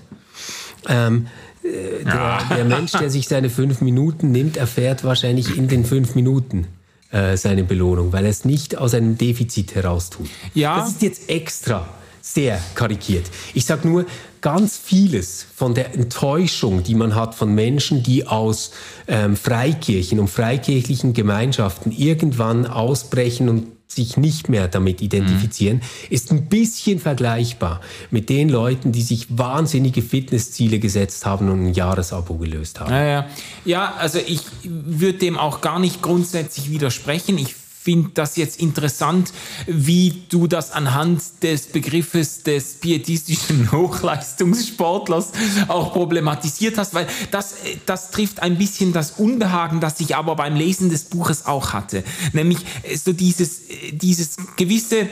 [0.88, 1.26] Ähm,
[1.64, 6.14] äh, der, der, Mensch, der sich seine fünf Minuten nimmt, erfährt wahrscheinlich in den fünf
[6.14, 6.68] Minuten
[7.10, 10.28] äh, seine Belohnung, weil er es nicht aus einem Defizit heraus tut.
[10.54, 10.78] Ja.
[10.78, 11.88] Das ist jetzt extra
[12.20, 13.28] sehr karikiert.
[13.54, 14.06] Ich sage nur,
[14.42, 18.72] ganz vieles von der Enttäuschung, die man hat von Menschen, die aus
[19.08, 25.82] ähm, Freikirchen und freikirchlichen Gemeinschaften irgendwann ausbrechen und sich nicht mehr damit identifizieren, mhm.
[26.10, 27.80] ist ein bisschen vergleichbar
[28.10, 32.90] mit den Leuten, die sich wahnsinnige Fitnessziele gesetzt haben und ein Jahresabo gelöst haben.
[32.90, 33.26] Ja, ja.
[33.64, 37.38] ja also ich würde dem auch gar nicht grundsätzlich widersprechen.
[37.38, 39.32] Ich finde das jetzt interessant,
[39.66, 45.32] wie du das anhand des Begriffes des pietistischen Hochleistungssportlers
[45.66, 50.54] auch problematisiert hast, weil das, das trifft ein bisschen das Unbehagen, das ich aber beim
[50.54, 52.04] Lesen des Buches auch hatte.
[52.32, 52.58] Nämlich
[52.94, 55.08] so dieses, dieses gewisse äh,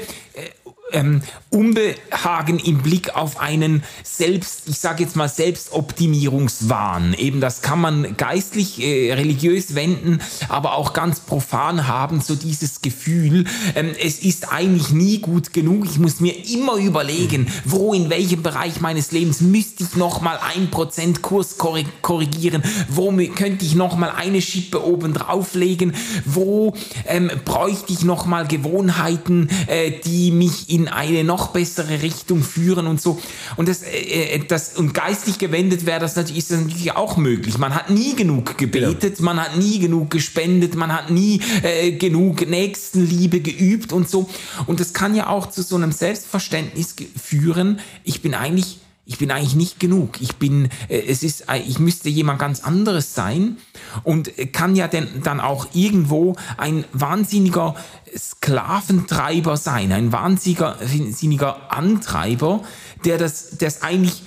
[0.92, 7.14] ähm, Unbehagen im Blick auf einen selbst, ich sage jetzt mal Selbstoptimierungswahn.
[7.14, 12.82] Eben das kann man geistlich, äh, religiös wenden, aber auch ganz profan haben, so dieses
[12.82, 15.86] Gefühl, ähm, es ist eigentlich nie gut genug.
[15.86, 20.70] Ich muss mir immer überlegen, wo, in welchem Bereich meines Lebens müsste ich nochmal ein
[20.70, 26.74] Prozent Kurs korrigieren, wo könnte ich nochmal eine Schippe oben drauflegen, wo
[27.06, 32.86] ähm, bräuchte ich nochmal Gewohnheiten, äh, die mich in in eine noch bessere Richtung führen
[32.86, 33.20] und so.
[33.56, 37.16] Und das, äh, äh, das und geistlich gewendet wäre das natürlich, ist das natürlich auch
[37.16, 37.58] möglich.
[37.58, 39.24] Man hat nie genug gebetet, ja.
[39.24, 44.28] man hat nie genug gespendet, man hat nie äh, genug Nächstenliebe geübt und so.
[44.66, 47.80] Und das kann ja auch zu so einem Selbstverständnis führen.
[48.04, 48.78] Ich bin eigentlich
[49.10, 50.20] ich bin eigentlich nicht genug.
[50.20, 53.58] Ich bin, äh, es ist, äh, ich müsste jemand ganz anderes sein
[54.04, 57.74] und kann ja denn, dann auch irgendwo ein wahnsinniger
[58.16, 62.62] Sklaventreiber sein, ein wahnsinniger Antreiber,
[63.04, 64.22] der das, das eigentlich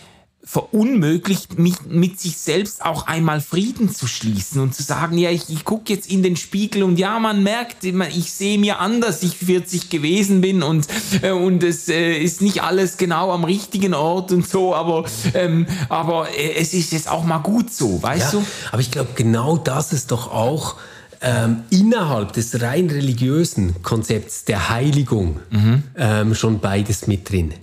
[0.45, 5.49] verunmöglicht, mich mit sich selbst auch einmal Frieden zu schließen und zu sagen, ja, ich,
[5.49, 9.23] ich gucke jetzt in den Spiegel und ja, man merkt, ich sehe mir an, dass
[9.23, 10.87] ich 40 gewesen bin und,
[11.21, 15.65] äh, und es äh, ist nicht alles genau am richtigen Ort und so, aber, ähm,
[15.87, 18.45] aber äh, es ist jetzt auch mal gut so, weißt ja, du?
[18.73, 20.75] Aber ich glaube, genau das ist doch auch
[21.21, 25.83] ähm, innerhalb des rein religiösen Konzepts der Heiligung mhm.
[25.95, 27.53] ähm, schon beides mit drin.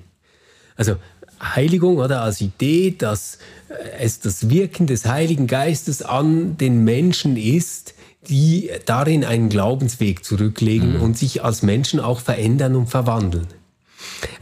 [0.76, 0.96] Also
[1.42, 3.38] Heiligung oder als Idee, dass
[3.68, 7.94] äh, es das Wirken des Heiligen Geistes an den Menschen ist,
[8.28, 11.02] die darin einen Glaubensweg zurücklegen mhm.
[11.02, 13.46] und sich als Menschen auch verändern und verwandeln.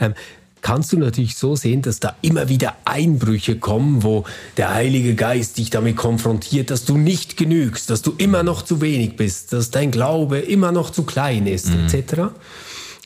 [0.01, 0.15] Ähm,
[0.61, 4.25] kannst du natürlich so sehen, dass da immer wieder Einbrüche kommen, wo
[4.57, 8.81] der Heilige Geist dich damit konfrontiert, dass du nicht genügst, dass du immer noch zu
[8.81, 11.87] wenig bist, dass dein Glaube immer noch zu klein ist, mhm.
[11.87, 12.23] etc.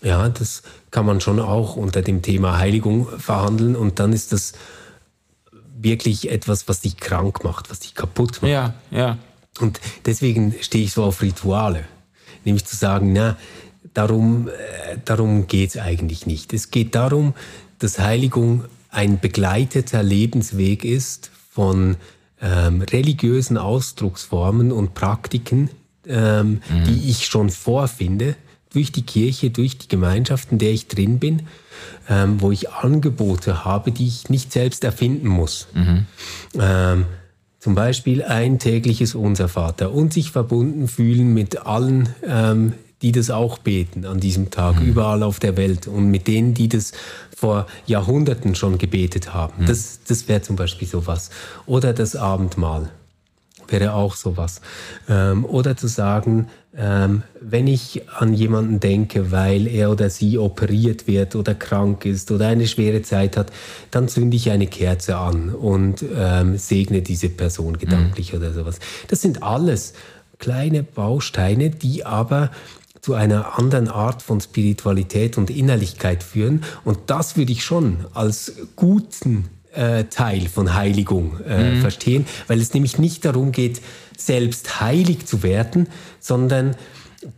[0.03, 0.62] Ja, das
[0.93, 4.53] kann man schon auch unter dem Thema Heiligung verhandeln und dann ist das
[5.76, 8.53] wirklich etwas, was dich krank macht, was dich kaputt macht.
[8.53, 9.18] Ja, ja.
[9.59, 11.84] Und deswegen stehe ich so auf Rituale,
[12.45, 13.36] nämlich zu sagen, na,
[13.95, 16.53] darum, äh, darum geht es eigentlich nicht.
[16.53, 17.34] Es geht darum,
[17.78, 21.97] dass Heiligung ein begleiteter Lebensweg ist von
[22.40, 25.70] ähm, religiösen Ausdrucksformen und Praktiken,
[26.07, 26.84] ähm, mhm.
[26.84, 28.36] die ich schon vorfinde,
[28.73, 31.43] durch die Kirche, durch die Gemeinschaft, in der ich drin bin,
[32.09, 35.68] ähm, wo ich Angebote habe, die ich nicht selbst erfinden muss.
[35.75, 36.07] Mhm.
[36.59, 37.07] Ähm,
[37.59, 43.31] zum Beispiel ein tägliches Unser Vater und sich verbunden fühlen mit allen ähm, die das
[43.31, 44.87] auch beten an diesem Tag, mhm.
[44.87, 46.93] überall auf der Welt und mit denen, die das
[47.37, 49.62] vor Jahrhunderten schon gebetet haben.
[49.62, 49.66] Mhm.
[49.66, 51.31] Das, das wäre zum Beispiel sowas.
[51.66, 52.91] Oder das Abendmahl
[53.73, 54.61] wäre auch sowas.
[55.09, 61.07] Ähm, oder zu sagen, ähm, wenn ich an jemanden denke, weil er oder sie operiert
[61.07, 63.53] wird oder krank ist oder eine schwere Zeit hat,
[63.91, 68.39] dann zünde ich eine Kerze an und ähm, segne diese Person gedanklich mhm.
[68.39, 68.79] oder sowas.
[69.09, 69.95] Das sind alles
[70.39, 72.51] kleine Bausteine, die aber
[73.03, 76.62] zu einer anderen Art von Spiritualität und Innerlichkeit führen.
[76.85, 81.81] Und das würde ich schon als guten äh, Teil von Heiligung äh, mhm.
[81.81, 83.81] verstehen, weil es nämlich nicht darum geht,
[84.16, 85.89] selbst heilig zu werden,
[86.20, 86.77] sondern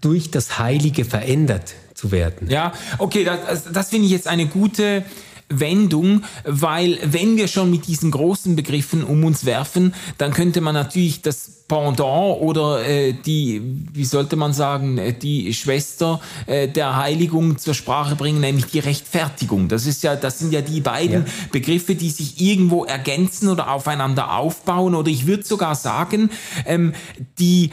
[0.00, 2.48] durch das Heilige verändert zu werden.
[2.50, 5.04] Ja, okay, das, das finde ich jetzt eine gute
[5.48, 10.74] Wendung, weil wenn wir schon mit diesen großen Begriffen um uns werfen, dann könnte man
[10.74, 16.96] natürlich das Pendant oder äh, die, wie sollte man sagen, äh, die Schwester äh, der
[16.96, 19.68] Heiligung zur Sprache bringen, nämlich die Rechtfertigung.
[19.68, 21.32] Das ist ja, das sind ja die beiden ja.
[21.52, 24.94] Begriffe, die sich irgendwo ergänzen oder aufeinander aufbauen.
[24.94, 26.28] Oder ich würde sogar sagen,
[26.66, 26.92] ähm,
[27.38, 27.70] die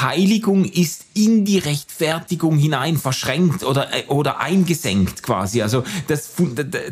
[0.00, 5.62] Heiligung ist in die Rechtfertigung hinein verschränkt oder, äh, oder eingesenkt quasi.
[5.62, 6.32] Also das,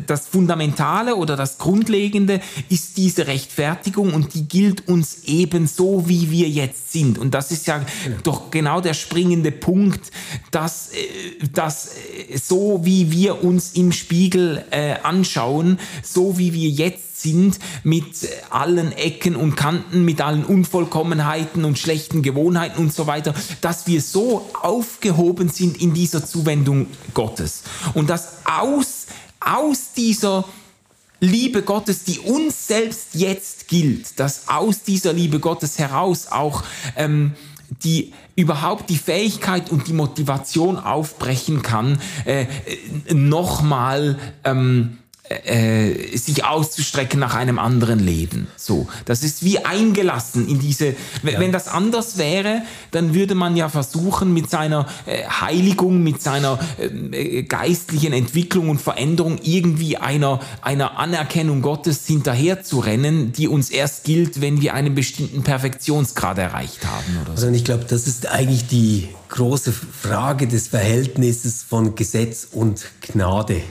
[0.05, 6.49] das Fundamentale oder das Grundlegende ist diese Rechtfertigung und die gilt uns ebenso, wie wir
[6.49, 7.17] jetzt sind.
[7.17, 8.17] Und das ist ja genau.
[8.23, 10.11] doch genau der springende Punkt,
[10.51, 16.69] dass, äh, dass äh, so wie wir uns im Spiegel äh, anschauen, so wie wir
[16.69, 23.07] jetzt sind mit allen Ecken und Kanten, mit allen Unvollkommenheiten und schlechten Gewohnheiten und so
[23.07, 27.63] weiter, dass wir so aufgehoben sind in dieser Zuwendung Gottes.
[27.93, 29.07] Und dass aus,
[29.39, 30.45] aus dieser
[31.19, 36.63] Liebe Gottes, die uns selbst jetzt gilt, dass aus dieser Liebe Gottes heraus auch
[36.95, 37.33] ähm,
[37.83, 42.47] die überhaupt die Fähigkeit und die Motivation aufbrechen kann, äh,
[43.13, 44.97] nochmal ähm,
[45.31, 48.47] äh, sich auszustrecken nach einem anderen Leben.
[48.55, 50.95] So, das ist wie eingelassen in diese.
[51.23, 51.39] Ja.
[51.39, 56.59] Wenn das anders wäre, dann würde man ja versuchen, mit seiner äh, Heiligung, mit seiner
[56.79, 64.41] äh, geistlichen Entwicklung und Veränderung irgendwie einer einer Anerkennung Gottes hinterherzurennen, die uns erst gilt,
[64.41, 67.17] wenn wir einen bestimmten Perfektionsgrad erreicht haben.
[67.21, 67.45] Oder so.
[67.47, 73.61] Also ich glaube, das ist eigentlich die große Frage des Verhältnisses von Gesetz und Gnade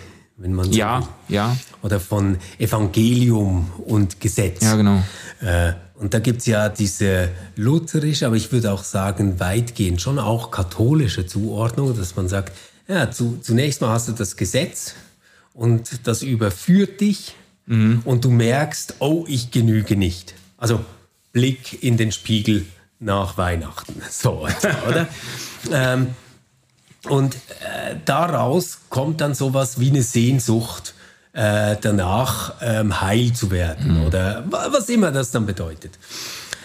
[0.40, 1.06] wenn man so ja, will.
[1.28, 1.56] ja.
[1.82, 4.62] Oder von Evangelium und Gesetz.
[4.62, 5.02] Ja, genau.
[5.40, 10.18] Äh, und da gibt es ja diese lutherische, aber ich würde auch sagen weitgehend schon
[10.18, 12.56] auch katholische Zuordnung, dass man sagt,
[12.88, 14.94] ja, zu, zunächst mal hast du das Gesetz
[15.52, 17.34] und das überführt dich
[17.66, 18.00] mhm.
[18.06, 20.34] und du merkst, oh, ich genüge nicht.
[20.56, 20.80] Also
[21.32, 22.64] Blick in den Spiegel
[22.98, 24.00] nach Weihnachten.
[24.10, 24.46] So,
[24.88, 25.06] oder?
[25.72, 26.08] ähm,
[27.08, 30.94] und äh, daraus kommt dann sowas wie eine Sehnsucht
[31.32, 34.06] äh, danach, ähm, heil zu werden mhm.
[34.06, 35.98] oder was immer das dann bedeutet.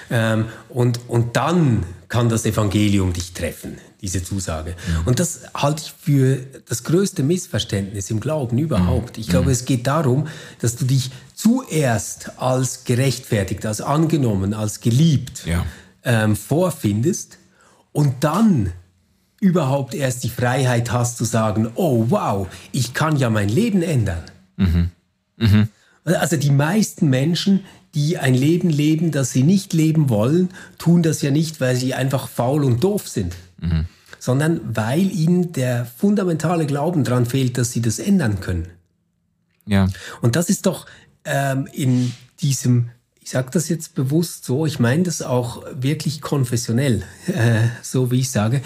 [0.09, 4.71] Ähm, und, und dann kann das Evangelium dich treffen, diese Zusage.
[4.71, 5.07] Mhm.
[5.07, 9.17] Und das halte ich für das größte Missverständnis im Glauben überhaupt.
[9.17, 9.21] Mhm.
[9.21, 9.51] Ich glaube, mhm.
[9.51, 10.27] es geht darum,
[10.61, 15.65] dass du dich zuerst als gerechtfertigt, als angenommen, als geliebt ja.
[16.03, 17.37] ähm, vorfindest
[17.91, 18.73] und dann
[19.45, 24.23] überhaupt erst die Freiheit hast zu sagen, oh wow, ich kann ja mein Leben ändern.
[24.57, 24.89] Mhm.
[25.37, 25.69] Mhm.
[26.03, 31.21] Also die meisten Menschen, die ein Leben leben, das sie nicht leben wollen, tun das
[31.21, 33.85] ja nicht, weil sie einfach faul und doof sind, mhm.
[34.17, 38.67] sondern weil ihnen der fundamentale Glauben daran fehlt, dass sie das ändern können.
[39.67, 39.87] Ja.
[40.21, 40.87] Und das ist doch
[41.23, 42.89] ähm, in diesem
[43.21, 48.19] ich sage das jetzt bewusst so, ich meine das auch wirklich konfessionell, äh, so wie
[48.19, 48.61] ich sage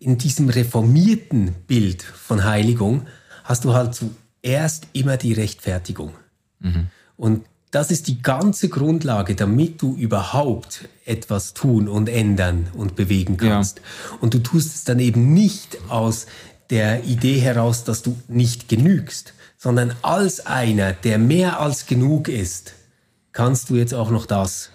[0.00, 3.06] in diesem reformierten Bild von Heiligung
[3.44, 6.14] hast du halt zuerst immer die Rechtfertigung.
[6.58, 6.88] Mhm.
[7.16, 13.36] Und das ist die ganze Grundlage, damit du überhaupt etwas tun und ändern und bewegen
[13.36, 13.78] kannst.
[13.78, 14.18] Ja.
[14.20, 16.26] Und du tust es dann eben nicht aus
[16.70, 22.74] der Idee heraus, dass du nicht genügst, sondern als einer, der mehr als genug ist,
[23.32, 24.70] kannst du jetzt auch noch das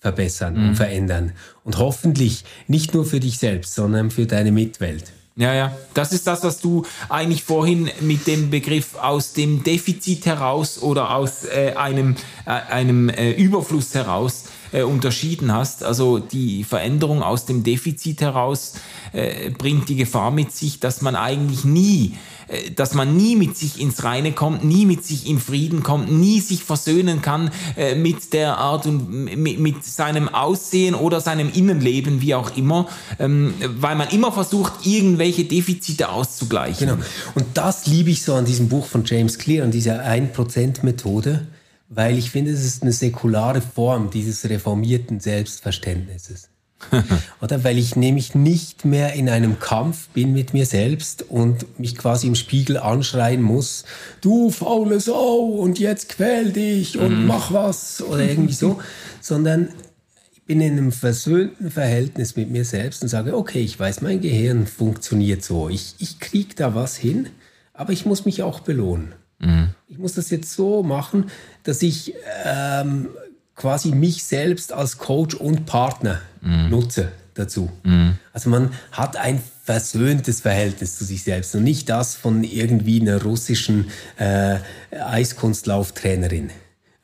[0.00, 0.68] verbessern mhm.
[0.68, 1.32] und verändern.
[1.64, 5.04] Und hoffentlich nicht nur für dich selbst, sondern für deine Mitwelt.
[5.36, 10.26] Ja, ja, das ist das, was du eigentlich vorhin mit dem Begriff aus dem Defizit
[10.26, 15.84] heraus oder aus äh, einem, äh, einem äh, Überfluss heraus äh, unterschieden hast.
[15.84, 18.74] Also die Veränderung aus dem Defizit heraus
[19.12, 22.16] äh, bringt die Gefahr mit sich, dass man eigentlich nie
[22.50, 26.10] äh, dass man nie mit sich ins Reine kommt, nie mit sich in Frieden kommt,
[26.10, 31.50] nie sich versöhnen kann äh, mit der Art und mit, mit, seinem Aussehen oder seinem
[31.52, 36.88] Innenleben, wie auch immer, ähm, weil man immer versucht, irgendwelche Defizite auszugleichen.
[36.88, 37.02] Genau.
[37.34, 41.46] Und das liebe ich so an diesem Buch von James Clear, an dieser 1%-Methode,
[41.90, 46.48] weil ich finde, es ist eine säkulare Form dieses reformierten Selbstverständnisses.
[47.42, 51.96] Oder weil ich nämlich nicht mehr in einem Kampf bin mit mir selbst und mich
[51.96, 53.84] quasi im Spiegel anschreien muss,
[54.22, 57.26] du faule Sau und jetzt quäl dich und mm.
[57.26, 58.80] mach was oder irgendwie so,
[59.20, 59.68] sondern
[60.32, 64.20] ich bin in einem versöhnten Verhältnis mit mir selbst und sage, okay, ich weiß, mein
[64.20, 67.28] Gehirn funktioniert so, ich, ich krieg da was hin,
[67.74, 69.14] aber ich muss mich auch belohnen.
[69.40, 69.64] Mm.
[69.88, 71.30] Ich muss das jetzt so machen,
[71.64, 72.14] dass ich
[72.44, 73.08] ähm,
[73.56, 76.70] quasi mich selbst als Coach und Partner mhm.
[76.70, 77.70] nutze dazu.
[77.82, 78.16] Mhm.
[78.32, 83.22] Also man hat ein versöhntes Verhältnis zu sich selbst und nicht das von irgendwie einer
[83.22, 84.56] russischen äh,
[84.90, 86.50] Eiskunstlauftrainerin.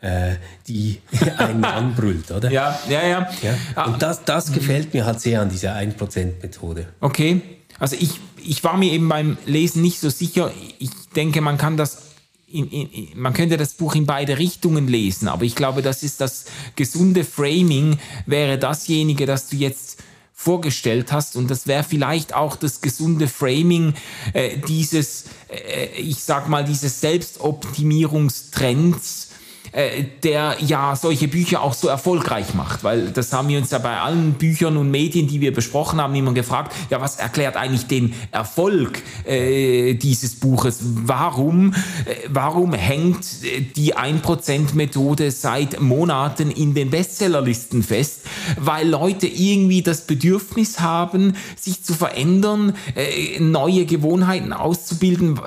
[0.01, 0.37] Äh,
[0.68, 1.01] die
[1.39, 2.51] einen anbrüllt, oder?
[2.51, 3.28] Ja, ja, ja.
[3.43, 3.84] ja?
[3.84, 6.87] Und das, das gefällt mir halt sehr an dieser 1%-Methode.
[7.01, 7.41] Okay.
[7.78, 10.51] Also ich, ich war mir eben beim Lesen nicht so sicher.
[10.78, 12.03] Ich denke, man kann das
[12.49, 16.20] in, in, man könnte das Buch in beide Richtungen lesen, aber ich glaube, das ist
[16.20, 22.57] das gesunde Framing, wäre dasjenige, das du jetzt vorgestellt hast und das wäre vielleicht auch
[22.57, 23.94] das gesunde Framing
[24.32, 29.25] äh, dieses, äh, ich sag mal, dieses Selbstoptimierungstrends,
[29.76, 33.78] äh, der ja solche Bücher auch so erfolgreich macht, weil das haben wir uns ja
[33.78, 37.86] bei allen Büchern und Medien, die wir besprochen haben, immer gefragt, ja, was erklärt eigentlich
[37.86, 40.78] den Erfolg äh, dieses Buches?
[40.80, 41.74] Warum,
[42.06, 43.26] äh, warum hängt
[43.76, 48.22] die 1%-Methode seit Monaten in den Bestsellerlisten fest?
[48.58, 55.38] Weil Leute irgendwie das Bedürfnis haben, sich zu verändern, äh, neue Gewohnheiten auszubilden,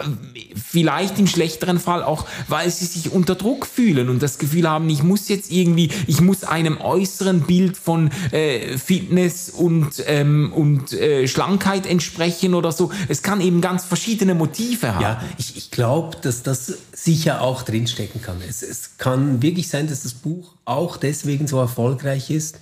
[0.56, 4.90] vielleicht im schlechteren Fall auch, weil sie sich unter Druck fühlen und das Gefühl haben,
[4.90, 10.94] ich muss jetzt irgendwie, ich muss einem äußeren Bild von äh, Fitness und, ähm, und
[10.94, 12.92] äh, Schlankheit entsprechen oder so.
[13.08, 15.02] Es kann eben ganz verschiedene Motive haben.
[15.02, 18.38] Ja, ich, ich glaube, dass das sicher auch drinstecken kann.
[18.48, 22.60] Es, es kann wirklich sein, dass das Buch auch deswegen so erfolgreich ist,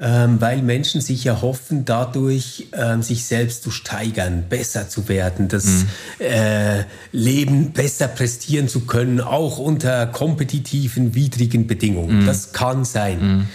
[0.00, 5.64] ähm, weil Menschen sich erhoffen, dadurch ähm, sich selbst zu steigern, besser zu werden, das
[5.64, 5.86] mhm.
[6.20, 12.22] äh, Leben besser prestieren zu können, auch unter kompetitiven, widrigen Bedingungen.
[12.22, 12.26] Mhm.
[12.26, 13.38] Das kann sein.
[13.38, 13.46] Mhm.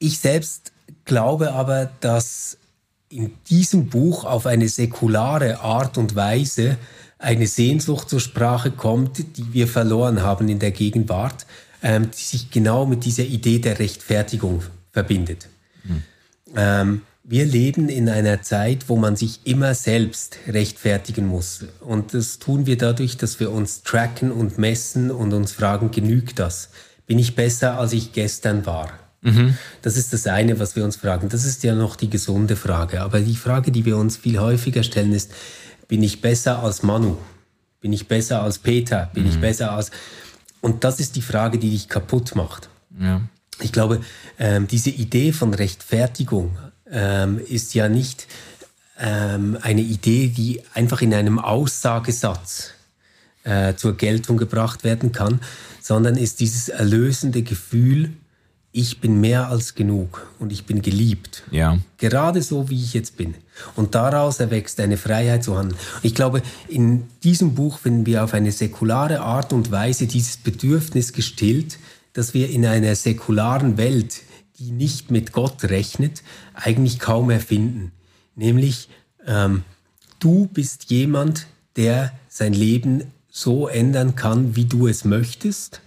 [0.00, 0.72] Ich selbst
[1.04, 2.56] glaube aber, dass
[3.08, 6.76] in diesem Buch auf eine säkulare Art und Weise
[7.18, 11.46] eine Sehnsucht zur Sprache kommt, die wir verloren haben in der Gegenwart,
[11.82, 14.62] ähm, die sich genau mit dieser Idee der Rechtfertigung
[15.00, 15.48] verbindet.
[15.84, 16.02] Mhm.
[16.56, 21.64] Ähm, wir leben in einer Zeit, wo man sich immer selbst rechtfertigen muss.
[21.80, 26.38] Und das tun wir dadurch, dass wir uns tracken und messen und uns fragen, genügt
[26.38, 26.70] das?
[27.06, 28.90] Bin ich besser, als ich gestern war?
[29.22, 29.56] Mhm.
[29.82, 31.28] Das ist das eine, was wir uns fragen.
[31.28, 33.00] Das ist ja noch die gesunde Frage.
[33.00, 35.32] Aber die Frage, die wir uns viel häufiger stellen, ist,
[35.88, 37.16] bin ich besser als Manu?
[37.80, 39.10] Bin ich besser als Peter?
[39.14, 39.30] Bin mhm.
[39.30, 39.90] ich besser als...
[40.60, 42.68] Und das ist die Frage, die dich kaputt macht.
[42.98, 43.22] Ja.
[43.62, 44.00] Ich glaube,
[44.38, 46.56] ähm, diese Idee von Rechtfertigung
[46.90, 48.26] ähm, ist ja nicht
[48.98, 52.70] ähm, eine Idee, die einfach in einem Aussagesatz
[53.44, 55.40] äh, zur Geltung gebracht werden kann,
[55.80, 58.10] sondern ist dieses erlösende Gefühl,
[58.72, 61.42] ich bin mehr als genug und ich bin geliebt.
[61.50, 61.78] Ja.
[61.98, 63.34] Gerade so, wie ich jetzt bin.
[63.74, 65.78] Und daraus erwächst eine Freiheit zu handeln.
[66.02, 71.12] Ich glaube, in diesem Buch finden wir auf eine säkulare Art und Weise dieses Bedürfnis
[71.12, 71.78] gestillt,
[72.12, 74.22] dass wir in einer säkularen Welt,
[74.58, 76.22] die nicht mit Gott rechnet,
[76.54, 77.92] eigentlich kaum erfinden.
[78.34, 78.88] Nämlich,
[79.26, 79.64] ähm,
[80.18, 81.46] du bist jemand,
[81.76, 85.80] der sein Leben so ändern kann, wie du es möchtest,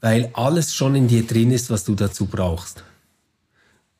[0.00, 2.84] weil alles schon in dir drin ist, was du dazu brauchst.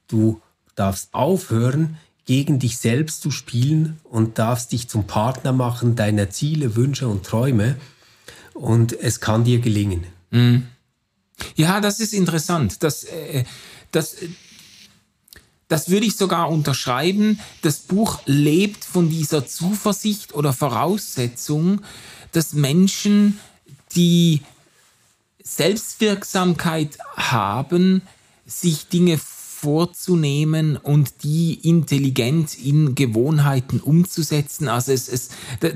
[0.09, 0.41] Du
[0.75, 6.77] darfst aufhören, gegen dich selbst zu spielen und darfst dich zum Partner machen deiner Ziele,
[6.77, 7.77] Wünsche und Träume
[8.55, 10.05] und es kann dir gelingen.
[10.31, 10.69] Mhm.
[11.57, 12.83] Ja, das ist interessant.
[12.83, 13.45] Das, äh,
[13.91, 14.17] das,
[15.69, 17.41] das würde ich sogar unterschreiben.
[17.63, 21.83] Das Buch lebt von dieser Zuversicht oder Voraussetzung,
[22.33, 23.39] dass Menschen,
[23.95, 24.43] die
[25.43, 28.03] Selbstwirksamkeit haben,
[28.47, 29.19] sich Dinge
[29.63, 34.67] vorzunehmen und die intelligent in Gewohnheiten umzusetzen.
[34.67, 35.29] Also es, es,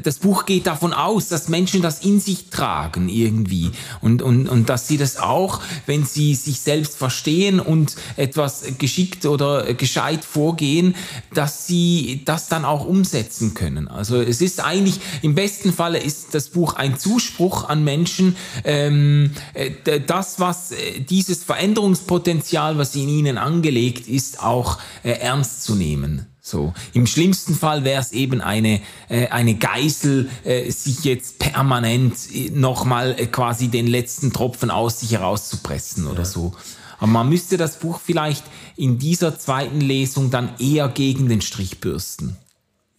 [0.02, 3.70] das Buch geht davon aus, dass Menschen das in sich tragen irgendwie
[4.00, 9.24] und, und, und dass sie das auch, wenn sie sich selbst verstehen und etwas geschickt
[9.24, 10.96] oder gescheit vorgehen,
[11.32, 13.86] dass sie das dann auch umsetzen können.
[13.86, 18.34] Also es ist eigentlich, im besten Falle ist das Buch ein Zuspruch an Menschen,
[18.64, 25.10] ähm, äh, das, was äh, dieses Veränderungspotenzial, was in ihnen angelegt angelegt ist, auch äh,
[25.10, 26.26] ernst zu nehmen.
[26.40, 26.72] So.
[26.92, 32.50] Im schlimmsten Fall wäre es eben eine, äh, eine Geißel, äh, sich jetzt permanent äh,
[32.50, 36.24] nochmal äh, quasi den letzten Tropfen aus sich herauszupressen oder ja.
[36.24, 36.54] so.
[36.98, 38.44] Aber man müsste das Buch vielleicht
[38.76, 42.36] in dieser zweiten Lesung dann eher gegen den Strich bürsten.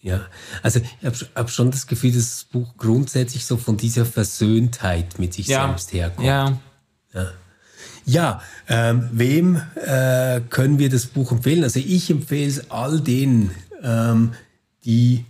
[0.02, 0.22] Ja,
[0.62, 5.18] also ich habe hab schon das Gefühl, dass das Buch grundsätzlich so von dieser Versöhntheit
[5.18, 5.66] mit sich ja.
[5.66, 6.28] selbst herkommt.
[6.28, 6.60] Ja.
[7.14, 7.32] ja.
[8.10, 11.66] Ja, ähm, wem äh, können wir das Buch empfehlen?
[11.66, 13.52] Also ich empfehle es all denen,
[13.84, 14.32] ähm,
[14.86, 15.26] die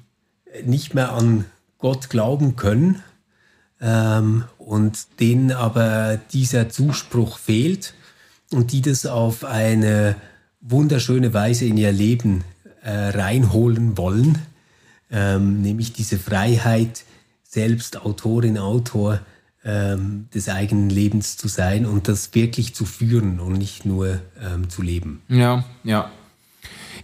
[0.63, 1.45] nicht mehr an
[1.80, 3.01] Gott glauben können
[3.82, 7.95] ähm, und denen aber dieser Zuspruch fehlt
[8.51, 10.15] und die das auf eine
[10.61, 12.43] wunderschöne Weise in ihr Leben
[12.84, 14.38] äh, reinholen wollen,
[15.09, 17.05] ähm, nämlich diese Freiheit,
[17.43, 19.21] selbst Autorin, Autor
[19.68, 24.70] ähm, des eigenen Lebens zu sein und das wirklich zu führen und nicht nur ähm,
[24.70, 25.22] zu leben.
[25.28, 26.09] Ja, ja.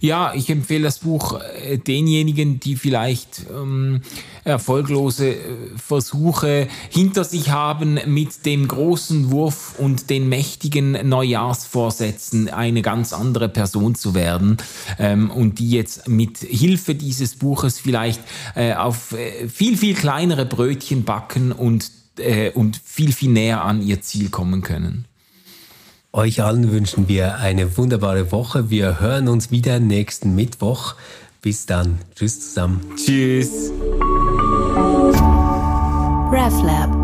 [0.00, 4.02] Ja, ich empfehle das Buch äh, denjenigen, die vielleicht ähm,
[4.44, 5.38] erfolglose äh,
[5.76, 13.48] Versuche hinter sich haben, mit dem großen Wurf und den mächtigen Neujahrsvorsätzen eine ganz andere
[13.48, 14.56] Person zu werden
[14.98, 18.20] ähm, und die jetzt mit Hilfe dieses Buches vielleicht
[18.56, 23.82] äh, auf äh, viel, viel kleinere Brötchen backen und äh, und viel, viel näher an
[23.82, 25.06] ihr Ziel kommen können.
[26.12, 28.70] Euch allen wünschen wir eine wunderbare Woche.
[28.70, 30.94] Wir hören uns wieder nächsten Mittwoch.
[31.42, 31.98] Bis dann.
[32.14, 32.80] Tschüss zusammen.
[32.96, 33.72] Tschüss.
[36.30, 37.03] RefLab